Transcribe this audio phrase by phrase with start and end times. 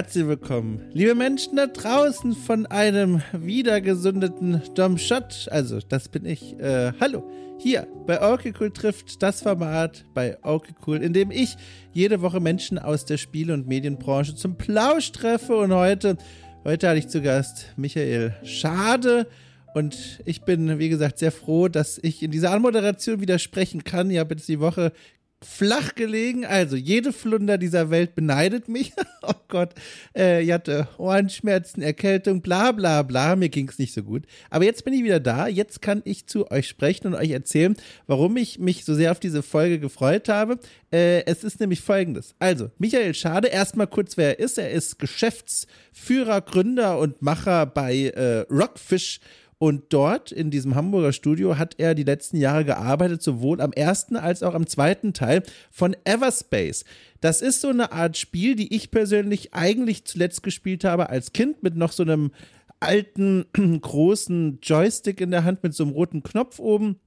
[0.00, 5.46] Herzlich willkommen, liebe Menschen da draußen von einem wiedergesundeten Dom Schott.
[5.50, 6.58] Also, das bin ich.
[6.58, 11.54] Äh, hallo, hier bei Okay Cool trifft das Format bei Okay Cool, in dem ich
[11.92, 15.54] jede Woche Menschen aus der Spiele- und Medienbranche zum Plausch treffe.
[15.58, 16.16] Und heute,
[16.64, 19.26] heute hatte ich zu Gast Michael Schade.
[19.74, 24.10] Und ich bin, wie gesagt, sehr froh, dass ich in dieser Anmoderation wieder sprechen kann.
[24.10, 24.92] Ich habe jetzt die Woche
[25.42, 26.44] flach gelegen.
[26.44, 28.92] Also jede Flunder dieser Welt beneidet mich.
[29.22, 29.74] oh Gott,
[30.16, 33.36] äh, ich hatte Ohrenschmerzen, Erkältung, bla bla bla.
[33.36, 34.24] Mir ging es nicht so gut.
[34.50, 35.48] Aber jetzt bin ich wieder da.
[35.48, 37.76] Jetzt kann ich zu euch sprechen und euch erzählen,
[38.06, 40.58] warum ich mich so sehr auf diese Folge gefreut habe.
[40.92, 42.34] Äh, es ist nämlich folgendes.
[42.38, 44.58] Also, Michael Schade, erstmal kurz, wer er ist.
[44.58, 49.20] Er ist Geschäftsführer, Gründer und Macher bei äh, Rockfish
[49.62, 54.16] und dort in diesem Hamburger Studio hat er die letzten Jahre gearbeitet, sowohl am ersten
[54.16, 56.86] als auch am zweiten Teil von Everspace.
[57.20, 61.62] Das ist so eine Art Spiel, die ich persönlich eigentlich zuletzt gespielt habe als Kind
[61.62, 62.30] mit noch so einem
[62.80, 66.98] alten, großen Joystick in der Hand mit so einem roten Knopf oben.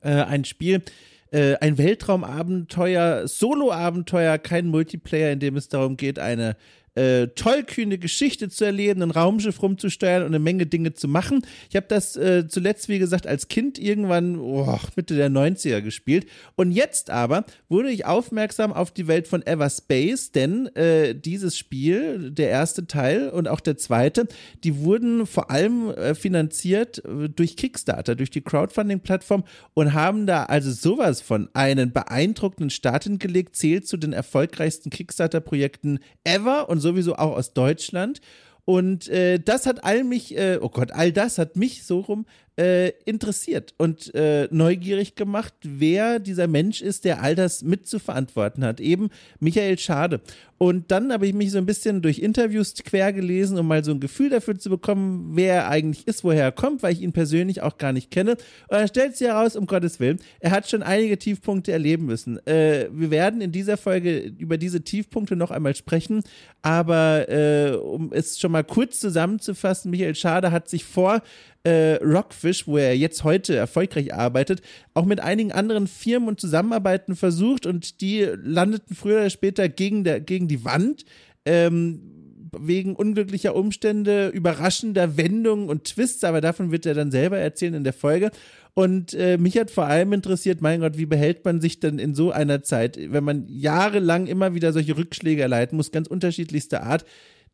[0.00, 0.82] Äh, ein Spiel,
[1.30, 6.56] äh, ein Weltraumabenteuer, Solo-Abenteuer, kein Multiplayer, in dem es darum geht, eine
[6.98, 11.42] äh, tollkühne Geschichte zu erleben, ein Raumschiff rumzusteuern und eine Menge Dinge zu machen.
[11.70, 16.26] Ich habe das äh, zuletzt, wie gesagt, als Kind irgendwann oh, Mitte der 90er gespielt.
[16.56, 22.32] Und jetzt aber wurde ich aufmerksam auf die Welt von Everspace, denn äh, dieses Spiel,
[22.32, 24.26] der erste Teil und auch der zweite,
[24.64, 30.44] die wurden vor allem äh, finanziert äh, durch Kickstarter, durch die Crowdfunding-Plattform und haben da
[30.44, 36.87] also sowas von einen beeindruckenden Start hingelegt, zählt zu den erfolgreichsten Kickstarter-Projekten ever und so
[36.88, 38.20] sowieso auch aus Deutschland.
[38.64, 42.26] Und äh, das hat all mich, äh, oh Gott, all das hat mich so rum
[42.58, 48.80] äh, interessiert und äh, neugierig gemacht, wer dieser Mensch ist, der all das mitzuverantworten hat.
[48.80, 50.20] Eben Michael Schade.
[50.58, 53.92] Und dann habe ich mich so ein bisschen durch Interviews quer gelesen, um mal so
[53.92, 57.12] ein Gefühl dafür zu bekommen, wer er eigentlich ist, woher er kommt, weil ich ihn
[57.12, 58.32] persönlich auch gar nicht kenne.
[58.32, 58.38] Und
[58.70, 62.44] dann stellt sich heraus, um Gottes Willen, er hat schon einige Tiefpunkte erleben müssen.
[62.44, 66.24] Äh, wir werden in dieser Folge über diese Tiefpunkte noch einmal sprechen,
[66.62, 71.22] aber äh, um es schon mal kurz zusammenzufassen, Michael Schade hat sich vor
[71.64, 74.62] äh, Rockfish, wo er jetzt heute erfolgreich arbeitet,
[74.94, 80.04] auch mit einigen anderen Firmen und Zusammenarbeiten versucht und die landeten früher oder später gegen,
[80.04, 81.04] der, gegen die Wand.
[81.44, 82.14] Ähm,
[82.56, 87.84] wegen unglücklicher Umstände, überraschender Wendungen und Twists, aber davon wird er dann selber erzählen in
[87.84, 88.30] der Folge.
[88.74, 92.14] Und äh, mich hat vor allem interessiert, mein Gott, wie behält man sich denn in
[92.14, 97.04] so einer Zeit, wenn man jahrelang immer wieder solche Rückschläge erleiden muss, ganz unterschiedlichster Art,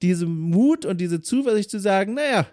[0.03, 2.47] diese Mut und diese Zuversicht zu sagen, naja,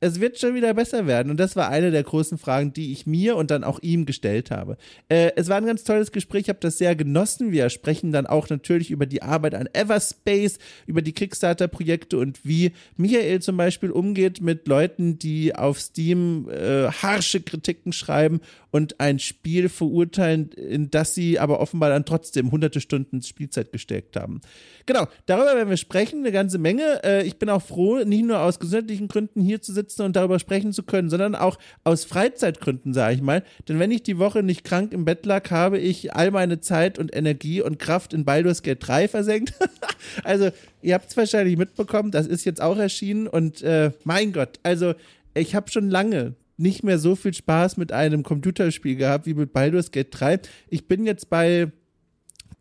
[0.00, 1.30] es wird schon wieder besser werden.
[1.30, 4.50] Und das war eine der großen Fragen, die ich mir und dann auch ihm gestellt
[4.50, 4.76] habe.
[5.08, 7.50] Äh, es war ein ganz tolles Gespräch, ich habe das sehr genossen.
[7.50, 12.72] Wir sprechen dann auch natürlich über die Arbeit an Everspace, über die Kickstarter-Projekte und wie
[12.96, 18.40] Michael zum Beispiel umgeht mit Leuten, die auf Steam äh, harsche Kritiken schreiben
[18.70, 24.16] und ein Spiel verurteilen, in das sie aber offenbar dann trotzdem hunderte Stunden Spielzeit gesteckt
[24.16, 24.42] haben.
[24.84, 27.02] Genau, darüber werden wir sprechen, eine ganze Menge.
[27.02, 30.38] Äh, ich bin auch froh, nicht nur aus gesundheitlichen Gründen hier zu sitzen und darüber
[30.38, 33.42] sprechen zu können, sondern auch aus Freizeitgründen, sage ich mal.
[33.68, 36.98] Denn wenn ich die Woche nicht krank im Bett lag, habe ich all meine Zeit
[36.98, 39.54] und Energie und Kraft in Baldur's Gate 3 versenkt.
[40.24, 40.50] also,
[40.82, 44.94] ihr habt es wahrscheinlich mitbekommen, das ist jetzt auch erschienen und äh, mein Gott, also
[45.34, 49.52] ich habe schon lange nicht mehr so viel Spaß mit einem Computerspiel gehabt wie mit
[49.52, 50.40] Baldur's Gate 3.
[50.68, 51.70] Ich bin jetzt bei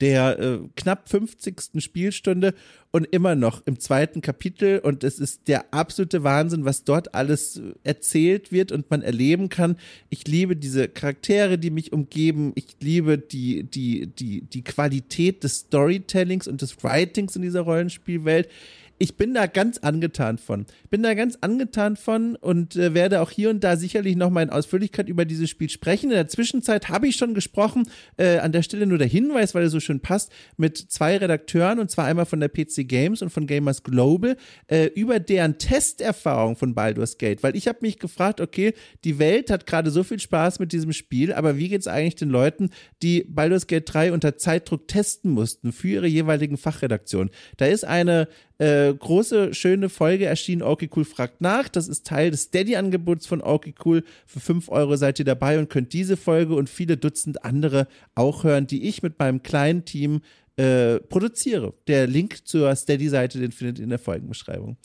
[0.02, 1.82] der äh, knapp 50.
[1.82, 2.54] Spielstunde
[2.92, 7.62] und immer noch im zweiten Kapitel und es ist der absolute Wahnsinn, was dort alles
[7.84, 9.78] erzählt wird und man erleben kann.
[10.10, 12.52] Ich liebe diese Charaktere, die mich umgeben.
[12.56, 18.50] Ich liebe die, die, die, die Qualität des Storytellings und des Writings in dieser Rollenspielwelt
[18.98, 20.66] ich bin da ganz angetan von.
[20.90, 24.44] Bin da ganz angetan von und äh, werde auch hier und da sicherlich noch mal
[24.44, 26.12] in Ausführlichkeit über dieses Spiel sprechen.
[26.12, 29.64] In der Zwischenzeit habe ich schon gesprochen, äh, an der Stelle nur der Hinweis, weil
[29.64, 33.32] es so schön passt, mit zwei Redakteuren und zwar einmal von der PC Games und
[33.32, 34.38] von Gamers Global
[34.68, 38.74] äh, über deren Testerfahrung von Baldur's Gate, weil ich habe mich gefragt, okay,
[39.04, 42.16] die Welt hat gerade so viel Spaß mit diesem Spiel, aber wie geht es eigentlich
[42.16, 42.70] den Leuten,
[43.02, 47.30] die Baldur's Gate 3 unter Zeitdruck testen mussten für ihre jeweiligen Fachredaktionen?
[47.58, 48.28] Da ist eine
[48.58, 50.62] äh, große, schöne Folge erschienen.
[50.62, 51.70] Okay Cool fragt nach.
[51.70, 54.04] Das ist Teil des Steady-Angebots von Okay Cool.
[54.26, 58.44] Für 5 Euro seid ihr dabei und könnt diese Folge und viele Dutzend andere auch
[58.44, 60.22] hören, die ich mit meinem kleinen Team
[60.58, 61.74] äh, produziere.
[61.88, 64.78] Der Link zur Steady-Seite, den findet ihr in der Folgenbeschreibung.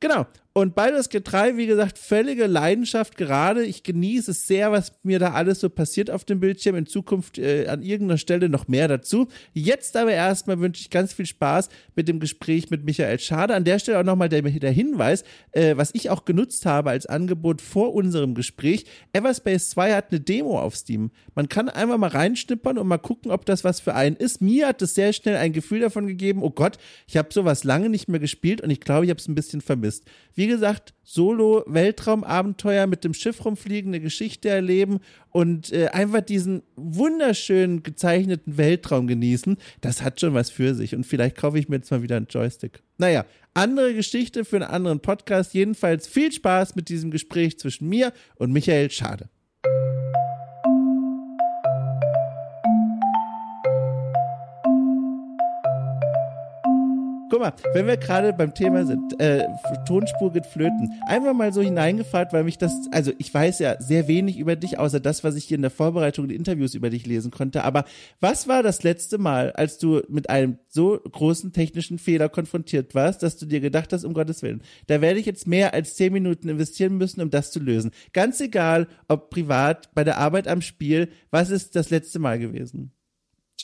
[0.00, 0.26] Genau.
[0.58, 3.64] Und Gate 3, wie gesagt, völlige Leidenschaft gerade.
[3.64, 6.74] Ich genieße es sehr, was mir da alles so passiert auf dem Bildschirm.
[6.74, 9.28] In Zukunft äh, an irgendeiner Stelle noch mehr dazu.
[9.52, 13.54] Jetzt aber erstmal wünsche ich ganz viel Spaß mit dem Gespräch mit Michael Schade.
[13.54, 15.22] An der Stelle auch nochmal der, der Hinweis,
[15.52, 18.84] äh, was ich auch genutzt habe als Angebot vor unserem Gespräch.
[19.12, 21.12] Everspace 2 hat eine Demo auf Steam.
[21.36, 24.42] Man kann einfach mal reinschnippern und mal gucken, ob das was für einen ist.
[24.42, 27.88] Mir hat es sehr schnell ein Gefühl davon gegeben, oh Gott, ich habe sowas lange
[27.90, 30.04] nicht mehr gespielt und ich glaube, ich habe es ein bisschen vermisst.
[30.34, 34.98] Wie gesagt, Solo-Weltraumabenteuer mit dem Schiff rumfliegen, eine Geschichte erleben
[35.30, 40.94] und äh, einfach diesen wunderschönen gezeichneten Weltraum genießen, das hat schon was für sich.
[40.94, 42.82] Und vielleicht kaufe ich mir jetzt mal wieder einen Joystick.
[42.98, 43.24] Naja,
[43.54, 45.54] andere Geschichte für einen anderen Podcast.
[45.54, 49.28] Jedenfalls viel Spaß mit diesem Gespräch zwischen mir und Michael Schade.
[57.38, 59.46] Guck mal, wenn wir gerade beim Thema sind, äh,
[59.86, 64.08] Tonspur geht flöten, einfach mal so hineingefragt, weil mich das, also ich weiß ja sehr
[64.08, 67.06] wenig über dich, außer das, was ich hier in der Vorbereitung der Interviews über dich
[67.06, 67.84] lesen konnte, aber
[68.18, 73.22] was war das letzte Mal, als du mit einem so großen technischen Fehler konfrontiert warst,
[73.22, 76.12] dass du dir gedacht hast, um Gottes Willen, da werde ich jetzt mehr als zehn
[76.12, 77.92] Minuten investieren müssen, um das zu lösen.
[78.12, 82.90] Ganz egal, ob privat, bei der Arbeit am Spiel, was ist das letzte Mal gewesen?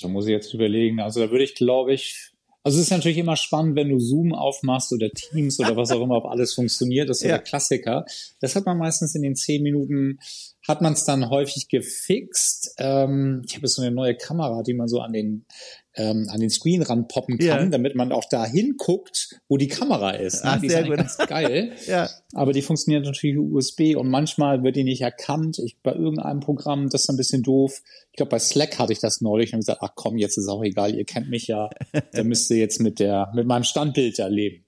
[0.01, 1.01] Da muss ich jetzt überlegen.
[1.01, 2.34] Also da würde ich, glaube ich,
[2.65, 6.01] also es ist natürlich immer spannend, wenn du Zoom aufmachst oder Teams oder was auch
[6.01, 7.11] immer, ob alles funktioniert.
[7.11, 8.07] Das ist ja der Klassiker.
[8.41, 10.19] Das hat man meistens in den zehn Minuten,
[10.67, 12.75] hat man es dann häufig gefixt.
[12.79, 15.47] Ähm, ich habe jetzt so eine neue Kamera, die man so an den
[15.97, 17.67] ähm, an den Screen ranpoppen kann, ja.
[17.67, 20.45] damit man auch da hinguckt, wo die Kamera ist.
[20.45, 20.51] Ne?
[20.53, 21.73] Ach, die ist eigentlich ganz geil.
[21.87, 22.11] ja.
[22.33, 25.59] Aber die funktioniert natürlich USB und manchmal wird die nicht erkannt.
[25.65, 27.81] Ich bei irgendeinem Programm, das ist ein bisschen doof.
[28.11, 30.65] Ich glaube, bei Slack hatte ich das neulich und gesagt, ach komm, jetzt ist auch
[30.65, 31.71] egal, ihr kennt mich ja.
[32.13, 34.64] da müsst ihr jetzt mit der, mit meinem Standbild da leben.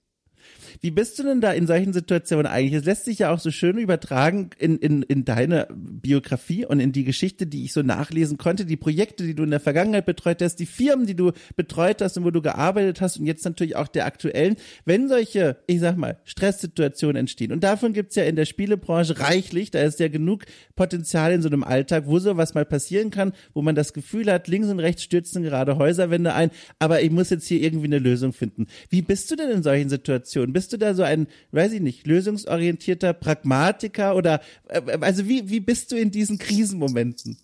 [0.81, 2.75] Wie bist du denn da in solchen Situationen eigentlich?
[2.75, 6.93] Es lässt sich ja auch so schön übertragen in, in, in deine Biografie und in
[6.93, 10.43] die Geschichte, die ich so nachlesen konnte, die Projekte, die du in der Vergangenheit betreut
[10.43, 13.77] hast, die Firmen, die du betreut hast und wo du gearbeitet hast und jetzt natürlich
[13.77, 14.57] auch der aktuellen.
[14.85, 19.71] Wenn solche, ich sag mal, Stresssituationen entstehen und davon gibt's ja in der Spielebranche reichlich,
[19.71, 20.45] da ist ja genug
[20.75, 24.49] Potenzial in so einem Alltag, wo sowas mal passieren kann, wo man das Gefühl hat,
[24.49, 28.33] links und rechts stürzen gerade Häuserwände ein, aber ich muss jetzt hier irgendwie eine Lösung
[28.33, 28.67] finden.
[28.91, 30.53] Wie bist du denn in solchen Situationen?
[30.53, 35.49] Bist bist du da so ein, weiß ich nicht, lösungsorientierter Pragmatiker oder äh, also wie,
[35.49, 37.39] wie bist du in diesen Krisenmomenten?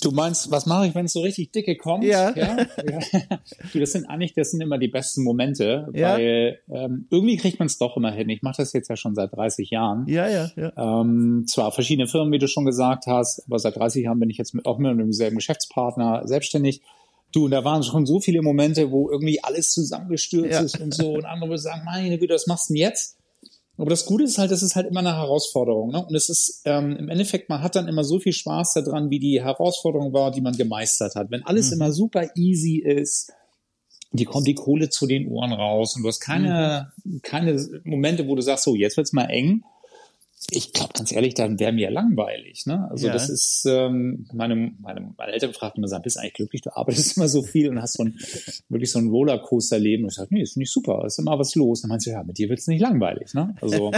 [0.00, 2.04] Du meinst, was mache ich, wenn es so richtig dicke kommt?
[2.04, 2.32] Ja.
[2.34, 3.38] ja, ja.
[3.72, 6.14] Du, das sind eigentlich, das sind immer die besten Momente, ja.
[6.14, 8.28] weil ähm, irgendwie kriegt man es doch immer hin.
[8.30, 10.06] Ich mache das jetzt ja schon seit 30 Jahren.
[10.06, 10.72] Ja, ja, ja.
[10.76, 14.38] Ähm, zwar verschiedene Firmen, wie du schon gesagt hast, aber seit 30 Jahren bin ich
[14.38, 16.80] jetzt mit, auch mit demselben Geschäftspartner selbstständig.
[17.32, 20.60] Du, und da waren schon so viele Momente, wo irgendwie alles zusammengestürzt ja.
[20.60, 21.14] ist und so.
[21.14, 23.16] Und andere sagen, meine Güte, was machst du denn jetzt?
[23.78, 25.90] Aber das Gute ist halt, das ist halt immer eine Herausforderung.
[25.90, 26.04] Ne?
[26.04, 29.18] Und es ist ähm, im Endeffekt, man hat dann immer so viel Spaß daran, wie
[29.18, 31.30] die Herausforderung war, die man gemeistert hat.
[31.30, 31.76] Wenn alles mhm.
[31.76, 33.32] immer super easy ist,
[34.12, 37.22] die kommt die Kohle zu den Ohren raus und du hast keine, mhm.
[37.22, 39.62] keine Momente, wo du sagst, so, jetzt wird's mal eng
[40.50, 42.66] ich glaube ganz ehrlich, dann wäre mir langweilig.
[42.66, 42.88] Ne?
[42.90, 43.12] Also ja.
[43.12, 46.62] das ist, ähm, meine, meine, meine Eltern fragten immer, bist du eigentlich glücklich?
[46.62, 48.18] Du arbeitest immer so viel und hast so ein,
[48.68, 50.04] wirklich so ein Rollercoaster-Leben.
[50.04, 51.80] Und ich sage, nee, ist nicht super, ist immer was los.
[51.80, 53.34] Und dann meinst du, ja, mit dir wird's nicht langweilig.
[53.34, 53.54] Ne?
[53.60, 53.92] Also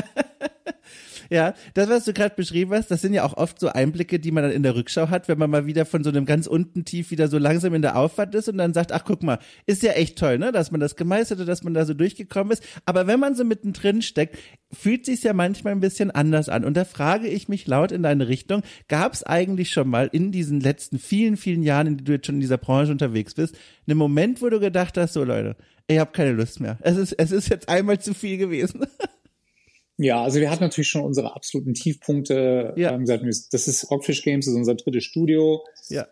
[1.31, 4.31] Ja, das, was du gerade beschrieben hast, das sind ja auch oft so Einblicke, die
[4.31, 6.85] man dann in der Rückschau hat, wenn man mal wieder von so einem ganz unten
[6.85, 9.83] tief wieder so langsam in der Auffahrt ist und dann sagt, ach guck mal, ist
[9.83, 12.63] ja echt toll, ne, dass man das gemeistert hat, dass man da so durchgekommen ist.
[12.85, 14.39] Aber wenn man so mittendrin steckt,
[14.73, 16.65] fühlt sich's ja manchmal ein bisschen anders an.
[16.65, 20.33] Und da frage ich mich laut in deine Richtung, gab es eigentlich schon mal in
[20.33, 23.57] diesen letzten vielen, vielen Jahren, in die du jetzt schon in dieser Branche unterwegs bist,
[23.87, 25.57] einen Moment, wo du gedacht hast, so Leute,
[25.87, 26.79] ich habe keine Lust mehr.
[26.81, 28.87] Es ist, es ist jetzt einmal zu viel gewesen.
[29.97, 32.75] Ja, also wir hatten natürlich schon unsere absoluten Tiefpunkte.
[32.77, 32.93] Ja.
[32.93, 35.65] Ähm, das ist Rockfish Games, das ist unser drittes Studio.
[35.89, 36.07] Ja.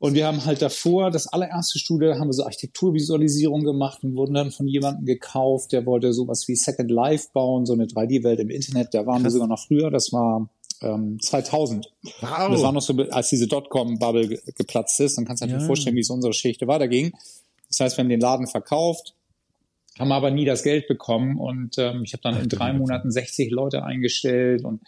[0.00, 4.34] Und wir haben halt davor, das allererste Studio, haben wir so Architekturvisualisierung gemacht und wurden
[4.34, 8.50] dann von jemandem gekauft, der wollte sowas wie Second Life bauen, so eine 3D-Welt im
[8.50, 8.94] Internet.
[8.94, 9.24] Da waren Krass.
[9.24, 10.48] wir sogar noch früher, das war
[10.82, 11.90] ähm, 2000.
[12.20, 12.46] Wow.
[12.46, 15.18] Und das war noch so, als diese Dotcom-Bubble geplatzt ist.
[15.18, 15.60] Dann kannst du dir ja.
[15.60, 17.12] vorstellen, wie es unsere Geschichte weiterging.
[17.68, 19.14] Das heißt, wir haben den Laden verkauft,
[19.98, 21.38] haben aber nie das Geld bekommen.
[21.38, 24.82] Und ähm, ich habe dann in drei Monaten 60 Leute eingestellt und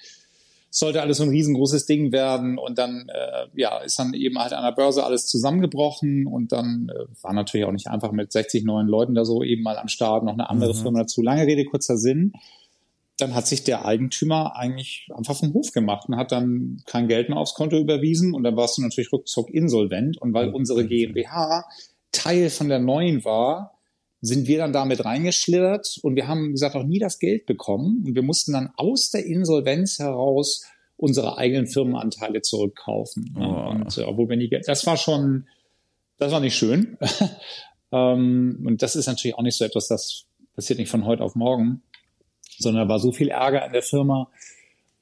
[0.70, 2.58] sollte alles so ein riesengroßes Ding werden.
[2.58, 6.26] Und dann äh, ja ist dann eben halt an der Börse alles zusammengebrochen.
[6.26, 9.62] Und dann äh, war natürlich auch nicht einfach mit 60 neuen Leuten da so eben
[9.62, 10.78] mal am Start noch eine andere mhm.
[10.78, 11.22] Firma dazu.
[11.22, 12.32] Lange Rede kurzer Sinn.
[13.18, 17.28] Dann hat sich der Eigentümer eigentlich einfach vom Hof gemacht und hat dann kein Geld
[17.28, 18.32] mehr aufs Konto überwiesen.
[18.32, 20.16] Und dann warst du natürlich ruckzuck insolvent.
[20.18, 21.64] Und weil unsere GmbH
[22.12, 23.79] Teil von der neuen war,
[24.20, 28.14] sind wir dann damit reingeschlittert und wir haben gesagt auch nie das Geld bekommen und
[28.14, 30.64] wir mussten dann aus der Insolvenz heraus
[30.96, 33.34] unsere eigenen Firmenanteile zurückkaufen.
[33.38, 33.70] Oh.
[33.70, 35.46] Und äh, obwohl wir nie, das war schon,
[36.18, 36.98] das war nicht schön.
[37.92, 41.34] ähm, und das ist natürlich auch nicht so etwas, das passiert nicht von heute auf
[41.34, 41.82] morgen,
[42.58, 44.30] sondern da war so viel Ärger in der Firma,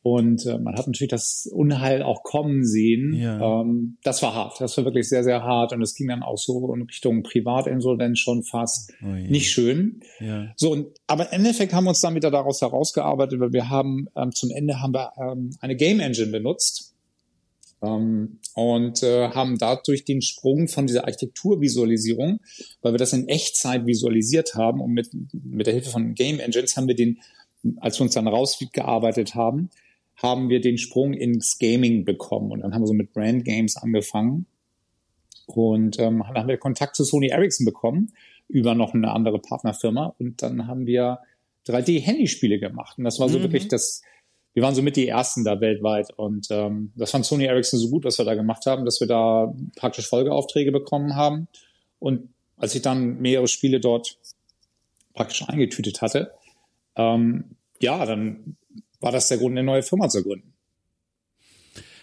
[0.02, 3.14] und äh, man hat natürlich das Unheil auch kommen sehen.
[3.14, 3.60] Ja.
[3.60, 4.60] Ähm, das war hart.
[4.60, 5.72] Das war wirklich sehr, sehr hart.
[5.72, 10.00] Und es ging dann auch so in Richtung Privatinsolvenz schon fast oh nicht schön.
[10.20, 10.52] Ja.
[10.56, 14.06] So, und, aber im Endeffekt haben wir uns dann wieder daraus herausgearbeitet, weil wir haben
[14.16, 16.94] ähm, zum Ende haben wir ähm, eine Game Engine benutzt.
[17.80, 22.40] Ähm, und äh, haben dadurch den Sprung von dieser Architekturvisualisierung,
[22.82, 26.76] weil wir das in Echtzeit visualisiert haben und mit, mit der Hilfe von Game Engines
[26.76, 27.20] haben wir den,
[27.76, 29.70] als wir uns dann rausgearbeitet haben,
[30.22, 32.50] haben wir den Sprung ins Gaming bekommen.
[32.50, 34.46] Und dann haben wir so mit Brand Games angefangen.
[35.46, 38.12] Und ähm, dann haben wir Kontakt zu Sony Ericsson bekommen
[38.48, 40.14] über noch eine andere Partnerfirma.
[40.18, 41.20] Und dann haben wir
[41.66, 42.98] 3D-Handyspiele gemacht.
[42.98, 43.44] Und das war so mhm.
[43.44, 44.02] wirklich das,
[44.54, 46.10] wir waren so mit die ersten da weltweit.
[46.16, 49.06] Und ähm, das fand Sony Ericsson so gut, was wir da gemacht haben, dass wir
[49.06, 51.46] da praktisch Folgeaufträge bekommen haben.
[52.00, 54.18] Und als ich dann mehrere Spiele dort
[55.14, 56.32] praktisch eingetütet hatte,
[56.96, 57.44] ähm,
[57.80, 58.56] ja, dann
[59.00, 60.57] war das der Grund, eine neue Firma zu gründen.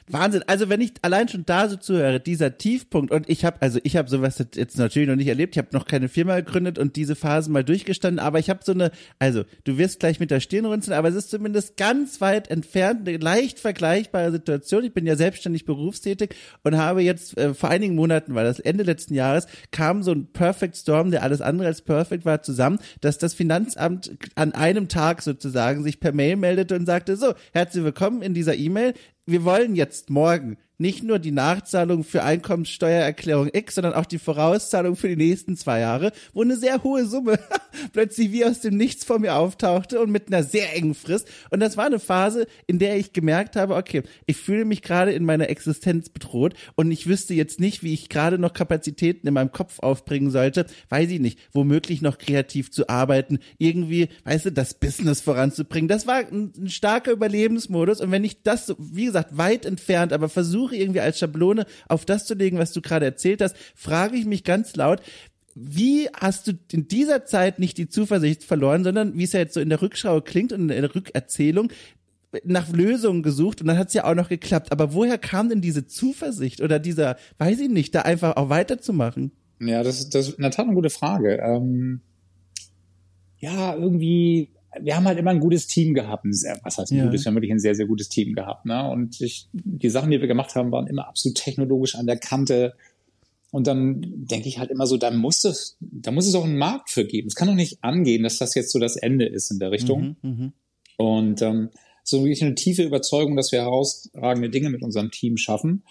[0.08, 0.44] Wahnsinn.
[0.46, 3.98] Also wenn ich allein schon da so zuhöre, dieser Tiefpunkt und ich habe, also ich
[3.98, 5.56] habe sowas jetzt natürlich noch nicht erlebt.
[5.56, 8.20] Ich habe noch keine Firma gegründet und diese Phasen mal durchgestanden.
[8.20, 11.16] Aber ich habe so eine, also du wirst gleich mit der Stirn runzeln, aber es
[11.16, 14.84] ist zumindest ganz weit entfernt, eine leicht vergleichbare Situation.
[14.84, 18.84] Ich bin ja selbstständig berufstätig und habe jetzt äh, vor einigen Monaten, weil das Ende
[18.84, 23.18] letzten Jahres, kam so ein Perfect Storm, der alles andere als perfekt war, zusammen, dass
[23.18, 28.22] das Finanzamt an einem Tag sozusagen sich per Mail meldete und sagte, so, herzlich willkommen
[28.22, 28.94] in dieser E-Mail
[29.26, 34.96] wir wollen jetzt morgen nicht nur die Nachzahlung für Einkommenssteuererklärung X, sondern auch die Vorauszahlung
[34.96, 37.40] für die nächsten zwei Jahre, wo eine sehr hohe Summe
[37.94, 41.28] plötzlich wie aus dem Nichts vor mir auftauchte und mit einer sehr engen Frist.
[41.50, 45.12] Und das war eine Phase, in der ich gemerkt habe, okay, ich fühle mich gerade
[45.14, 49.34] in meiner Existenz bedroht und ich wüsste jetzt nicht, wie ich gerade noch Kapazitäten in
[49.34, 54.52] meinem Kopf aufbringen sollte, weiß ich nicht, womöglich noch kreativ zu arbeiten, irgendwie, weißt du,
[54.52, 55.88] das Business voranzubringen.
[55.88, 60.14] Das war ein, ein starker Überlebensmodus und wenn ich das, so, wie gesagt, weit entfernt,
[60.14, 63.56] aber versuche, versuche irgendwie als Schablone auf das zu legen, was du gerade erzählt hast,
[63.76, 65.02] frage ich mich ganz laut,
[65.54, 69.54] wie hast du in dieser Zeit nicht die Zuversicht verloren, sondern wie es ja jetzt
[69.54, 71.72] so in der Rückschau klingt und in der Rückerzählung,
[72.44, 74.74] nach Lösungen gesucht und dann hat es ja auch noch geklappt.
[74.74, 79.32] Aber woher kam denn diese Zuversicht oder dieser, weiß ich nicht, da einfach auch weiterzumachen?
[79.62, 81.38] Ja, das, das ist in der Tat eine gute Frage.
[81.42, 82.02] Ähm,
[83.38, 84.50] ja, irgendwie
[84.82, 86.26] wir haben halt immer ein gutes Team gehabt.
[86.64, 87.06] Was heißt ein ja.
[87.06, 87.24] gutes?
[87.24, 88.66] Wir haben wirklich ein sehr, sehr gutes Team gehabt.
[88.66, 88.90] Ne?
[88.90, 92.76] Und ich, die Sachen, die wir gemacht haben, waren immer absolut technologisch an der Kante.
[93.52, 96.58] Und dann denke ich halt immer so, da muss es, da muss es auch einen
[96.58, 97.28] Markt für geben.
[97.28, 100.18] Es kann doch nicht angehen, dass das jetzt so das Ende ist in der Richtung.
[100.22, 100.54] Mhm, mh.
[100.98, 101.70] Und ähm,
[102.04, 105.84] so wirklich eine tiefe Überzeugung, dass wir herausragende Dinge mit unserem Team schaffen.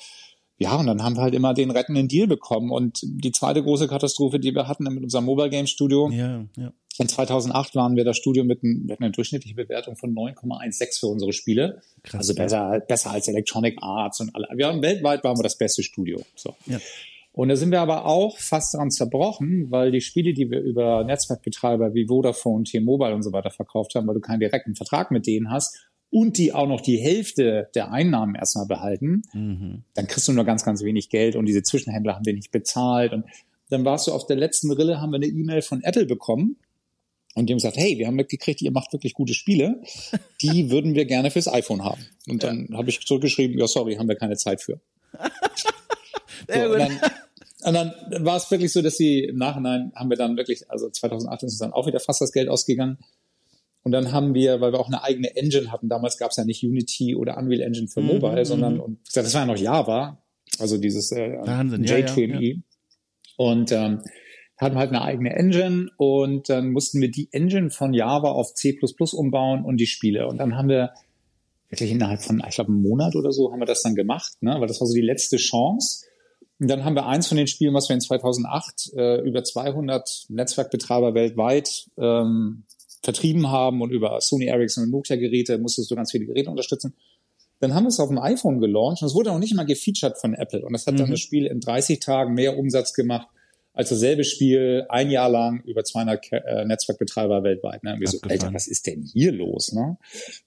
[0.56, 2.70] Ja, und dann haben wir halt immer den rettenden Deal bekommen.
[2.70, 6.72] Und die zweite große Katastrophe, die wir hatten mit unserem Mobile Game Studio, ja, ja.
[6.98, 11.00] In 2008 waren wir das Studio mit ein, wir hatten eine durchschnittliche Bewertung von 9,16
[11.00, 11.82] für unsere Spiele.
[12.02, 14.46] Krass, also besser, besser als Electronic Arts und alle.
[14.54, 16.22] Wir haben weltweit waren wir das beste Studio.
[16.36, 16.54] So.
[16.66, 16.78] Ja.
[17.32, 21.02] Und da sind wir aber auch fast daran zerbrochen, weil die Spiele, die wir über
[21.02, 25.26] Netzwerkbetreiber wie Vodafone, T-Mobile und so weiter verkauft haben, weil du keinen direkten Vertrag mit
[25.26, 25.76] denen hast
[26.10, 29.82] und die auch noch die Hälfte der Einnahmen erstmal behalten, mhm.
[29.94, 33.12] dann kriegst du nur ganz, ganz wenig Geld und diese Zwischenhändler haben dir nicht bezahlt
[33.12, 33.24] und
[33.68, 36.56] dann warst du auf der letzten Rille, haben wir eine E-Mail von Apple bekommen,
[37.34, 39.82] und die haben gesagt, hey, wir haben mitgekriegt, ihr macht wirklich gute Spiele.
[40.40, 42.06] Die würden wir gerne fürs iPhone haben.
[42.28, 42.78] Und dann ja.
[42.78, 44.80] habe ich zurückgeschrieben, ja, sorry, haben wir keine Zeit für.
[46.48, 47.00] so, und dann,
[47.64, 50.88] und dann war es wirklich so, dass sie im Nachhinein haben wir dann wirklich, also
[50.88, 52.98] 2008 ist uns dann auch wieder fast das Geld ausgegangen.
[53.82, 56.44] Und dann haben wir, weil wir auch eine eigene Engine hatten, damals gab es ja
[56.44, 59.58] nicht Unity oder Unreal Engine für mhm, Mobile, mhm, sondern und das war ja noch
[59.58, 60.22] Java,
[60.58, 62.30] also dieses äh, Wahnsinn, J2ME.
[62.30, 62.54] Ja, ja, ja.
[63.36, 64.00] Und ähm,
[64.64, 68.76] hatten halt eine eigene Engine und dann mussten wir die Engine von Java auf C++
[69.12, 70.26] umbauen und die Spiele.
[70.26, 70.92] Und dann haben wir
[71.68, 74.56] wirklich innerhalb von, ich glaube, einem Monat oder so haben wir das dann gemacht, ne?
[74.58, 76.06] weil das war so die letzte Chance.
[76.60, 80.26] Und dann haben wir eins von den Spielen, was wir in 2008 äh, über 200
[80.28, 82.64] Netzwerkbetreiber weltweit ähm,
[83.02, 86.94] vertrieben haben und über Sony Ericsson und Nokia Geräte musstest du ganz viele Geräte unterstützen.
[87.60, 90.18] Dann haben wir es auf dem iPhone gelauncht und es wurde auch nicht mal gefeatured
[90.18, 90.64] von Apple.
[90.64, 90.98] Und das hat mhm.
[90.98, 93.28] dann das Spiel in 30 Tagen mehr Umsatz gemacht
[93.74, 97.82] als dasselbe Spiel ein Jahr lang über 200 äh, Netzwerkbetreiber weltweit.
[97.82, 97.94] Ne?
[97.94, 99.72] Und wir so, Alter, was ist denn hier los?
[99.72, 99.98] Ne?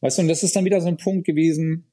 [0.01, 1.86] Weißt du, und das ist dann wieder so ein Punkt gewesen,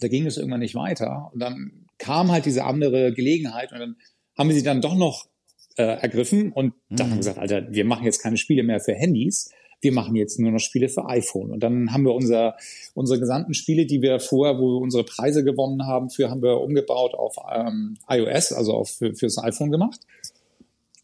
[0.00, 1.30] da ging es irgendwann nicht weiter.
[1.32, 3.96] Und dann kam halt diese andere Gelegenheit und dann
[4.38, 5.26] haben wir sie dann doch noch
[5.76, 7.18] äh, ergriffen und dann haben wir Mhm.
[7.18, 9.50] gesagt, Alter, wir machen jetzt keine Spiele mehr für Handys,
[9.80, 11.50] wir machen jetzt nur noch Spiele für iPhone.
[11.50, 12.56] Und dann haben wir unser,
[12.94, 16.60] unsere gesamten Spiele, die wir vorher, wo wir unsere Preise gewonnen haben, für haben wir
[16.60, 20.00] umgebaut auf ähm, iOS, also auf für, fürs iPhone gemacht.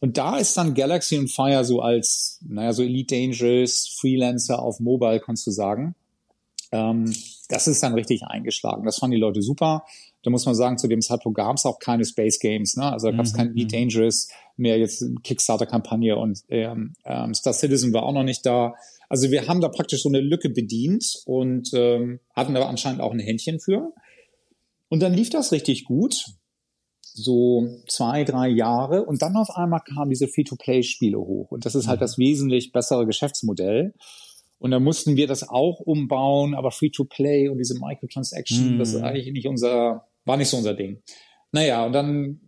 [0.01, 4.79] Und da ist dann Galaxy und Fire so als, naja, so Elite Dangerous, Freelancer auf
[4.81, 5.95] Mobile, kannst du sagen.
[6.71, 7.13] Ähm,
[7.49, 8.85] das ist dann richtig eingeschlagen.
[8.85, 9.85] Das fanden die Leute super.
[10.23, 12.77] Da muss man sagen, zu dem Zeitpunkt gab es auch keine Space Games.
[12.77, 12.85] Ne?
[12.85, 17.53] Also da gab es Mhm, kein Elite Dangerous mehr, jetzt Kickstarter-Kampagne und ähm, ähm, Star
[17.53, 18.75] Citizen war auch noch nicht da.
[19.09, 23.13] Also wir haben da praktisch so eine Lücke bedient und ähm, hatten aber anscheinend auch
[23.13, 23.93] ein Händchen für.
[24.89, 26.27] Und dann lief das richtig gut
[27.15, 31.89] so zwei, drei Jahre und dann auf einmal kamen diese Free-to-Play-Spiele hoch und das ist
[31.89, 33.95] halt das wesentlich bessere Geschäftsmodell.
[34.61, 39.05] Und dann mussten wir das auch umbauen, aber Free-to-Play und diese Microtransaction, das ist Mhm.
[39.05, 41.01] eigentlich nicht unser, war nicht so unser Ding.
[41.53, 42.41] Naja, und dann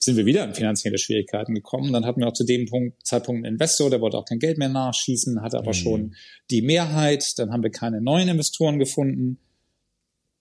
[0.00, 1.92] sind wir wieder in finanzielle Schwierigkeiten gekommen.
[1.92, 4.58] Dann hatten wir auch zu dem Punkt, Zeitpunkt einen Investor, der wollte auch kein Geld
[4.58, 5.74] mehr nachschießen, hatte aber Mhm.
[5.74, 6.14] schon
[6.50, 7.38] die Mehrheit.
[7.38, 9.38] Dann haben wir keine neuen Investoren gefunden.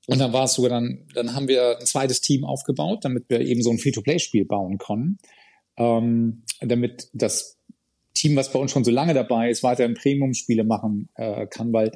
[0.08, 3.42] Und dann war es sogar dann, dann haben wir ein zweites Team aufgebaut, damit wir
[3.42, 5.18] eben so ein Free-to-Play-Spiel bauen können.
[5.78, 7.58] Ähm, damit das
[8.14, 11.92] Team, was bei uns schon so lange dabei ist, weiterhin Premium-Spiele machen äh, kann, weil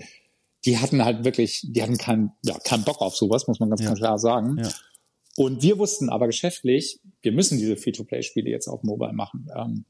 [0.65, 3.81] die hatten halt wirklich, die hatten keinen, ja, keinen Bock auf sowas, muss man ganz,
[3.81, 3.87] Ja.
[3.87, 4.57] ganz klar sagen.
[4.61, 4.69] Ja.
[5.37, 9.47] Und wir wussten aber geschäftlich, wir müssen diese Free-to-Play-Spiele jetzt auf Mobile machen.
[9.55, 9.85] Ähm,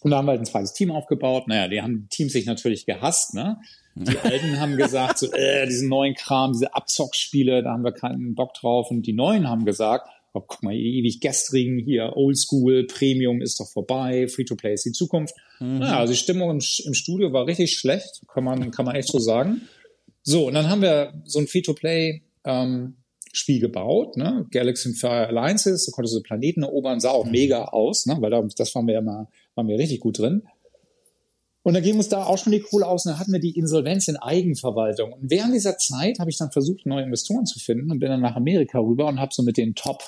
[0.00, 1.46] und da haben wir halt ein zweites Team aufgebaut.
[1.46, 3.58] Naja, die haben die Teams sich natürlich gehasst, ne?
[3.94, 8.34] Die Alten haben gesagt, so, äh, diesen neuen Kram, diese Abzockspiele, da haben wir keinen
[8.34, 8.90] Bock drauf.
[8.90, 13.68] Und die Neuen haben gesagt, oh, guck mal, ewig gestrigen hier, Oldschool, Premium ist doch
[13.68, 15.34] vorbei, Free-to-Play ist die Zukunft.
[15.58, 15.78] Mhm.
[15.78, 19.08] Naja, also die Stimmung im, im Studio war richtig schlecht, kann man, kann man echt
[19.08, 19.62] so sagen.
[20.22, 22.94] So, und dann haben wir so ein Free-to-Play ähm,
[23.32, 24.46] Spiel gebaut, ne?
[24.50, 27.30] Galaxy and Fire Alliances, da konntest du Planeten erobern, sah auch Mhm.
[27.32, 28.16] mega aus, ne?
[28.20, 30.42] Weil da, das waren wir ja mal, waren wir richtig gut drin.
[31.70, 33.56] Und dann ging uns da auch schon die Kohle aus und dann hatten wir die
[33.56, 35.12] Insolvenz in Eigenverwaltung.
[35.12, 38.20] Und während dieser Zeit habe ich dann versucht, neue Investoren zu finden und bin dann
[38.20, 40.02] nach Amerika rüber und habe so mit den Top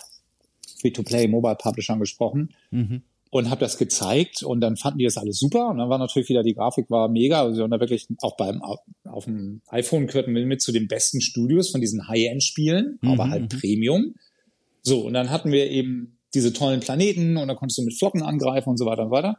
[0.81, 3.03] Free-to-Play Mobile Publishern gesprochen Mhm.
[3.31, 6.29] und habe das gezeigt und dann fanden die das alles super und dann war natürlich
[6.29, 8.61] wieder die Grafik war mega also wir haben da wirklich auch beim
[9.05, 13.09] auf dem iPhone gehörten wir mit zu den besten Studios von diesen High-End Spielen, Mhm,
[13.09, 13.61] aber halt mhm.
[13.61, 14.15] Premium.
[14.83, 18.23] So und dann hatten wir eben diese tollen Planeten und dann konntest du mit Flotten
[18.23, 19.39] angreifen und so weiter und so weiter.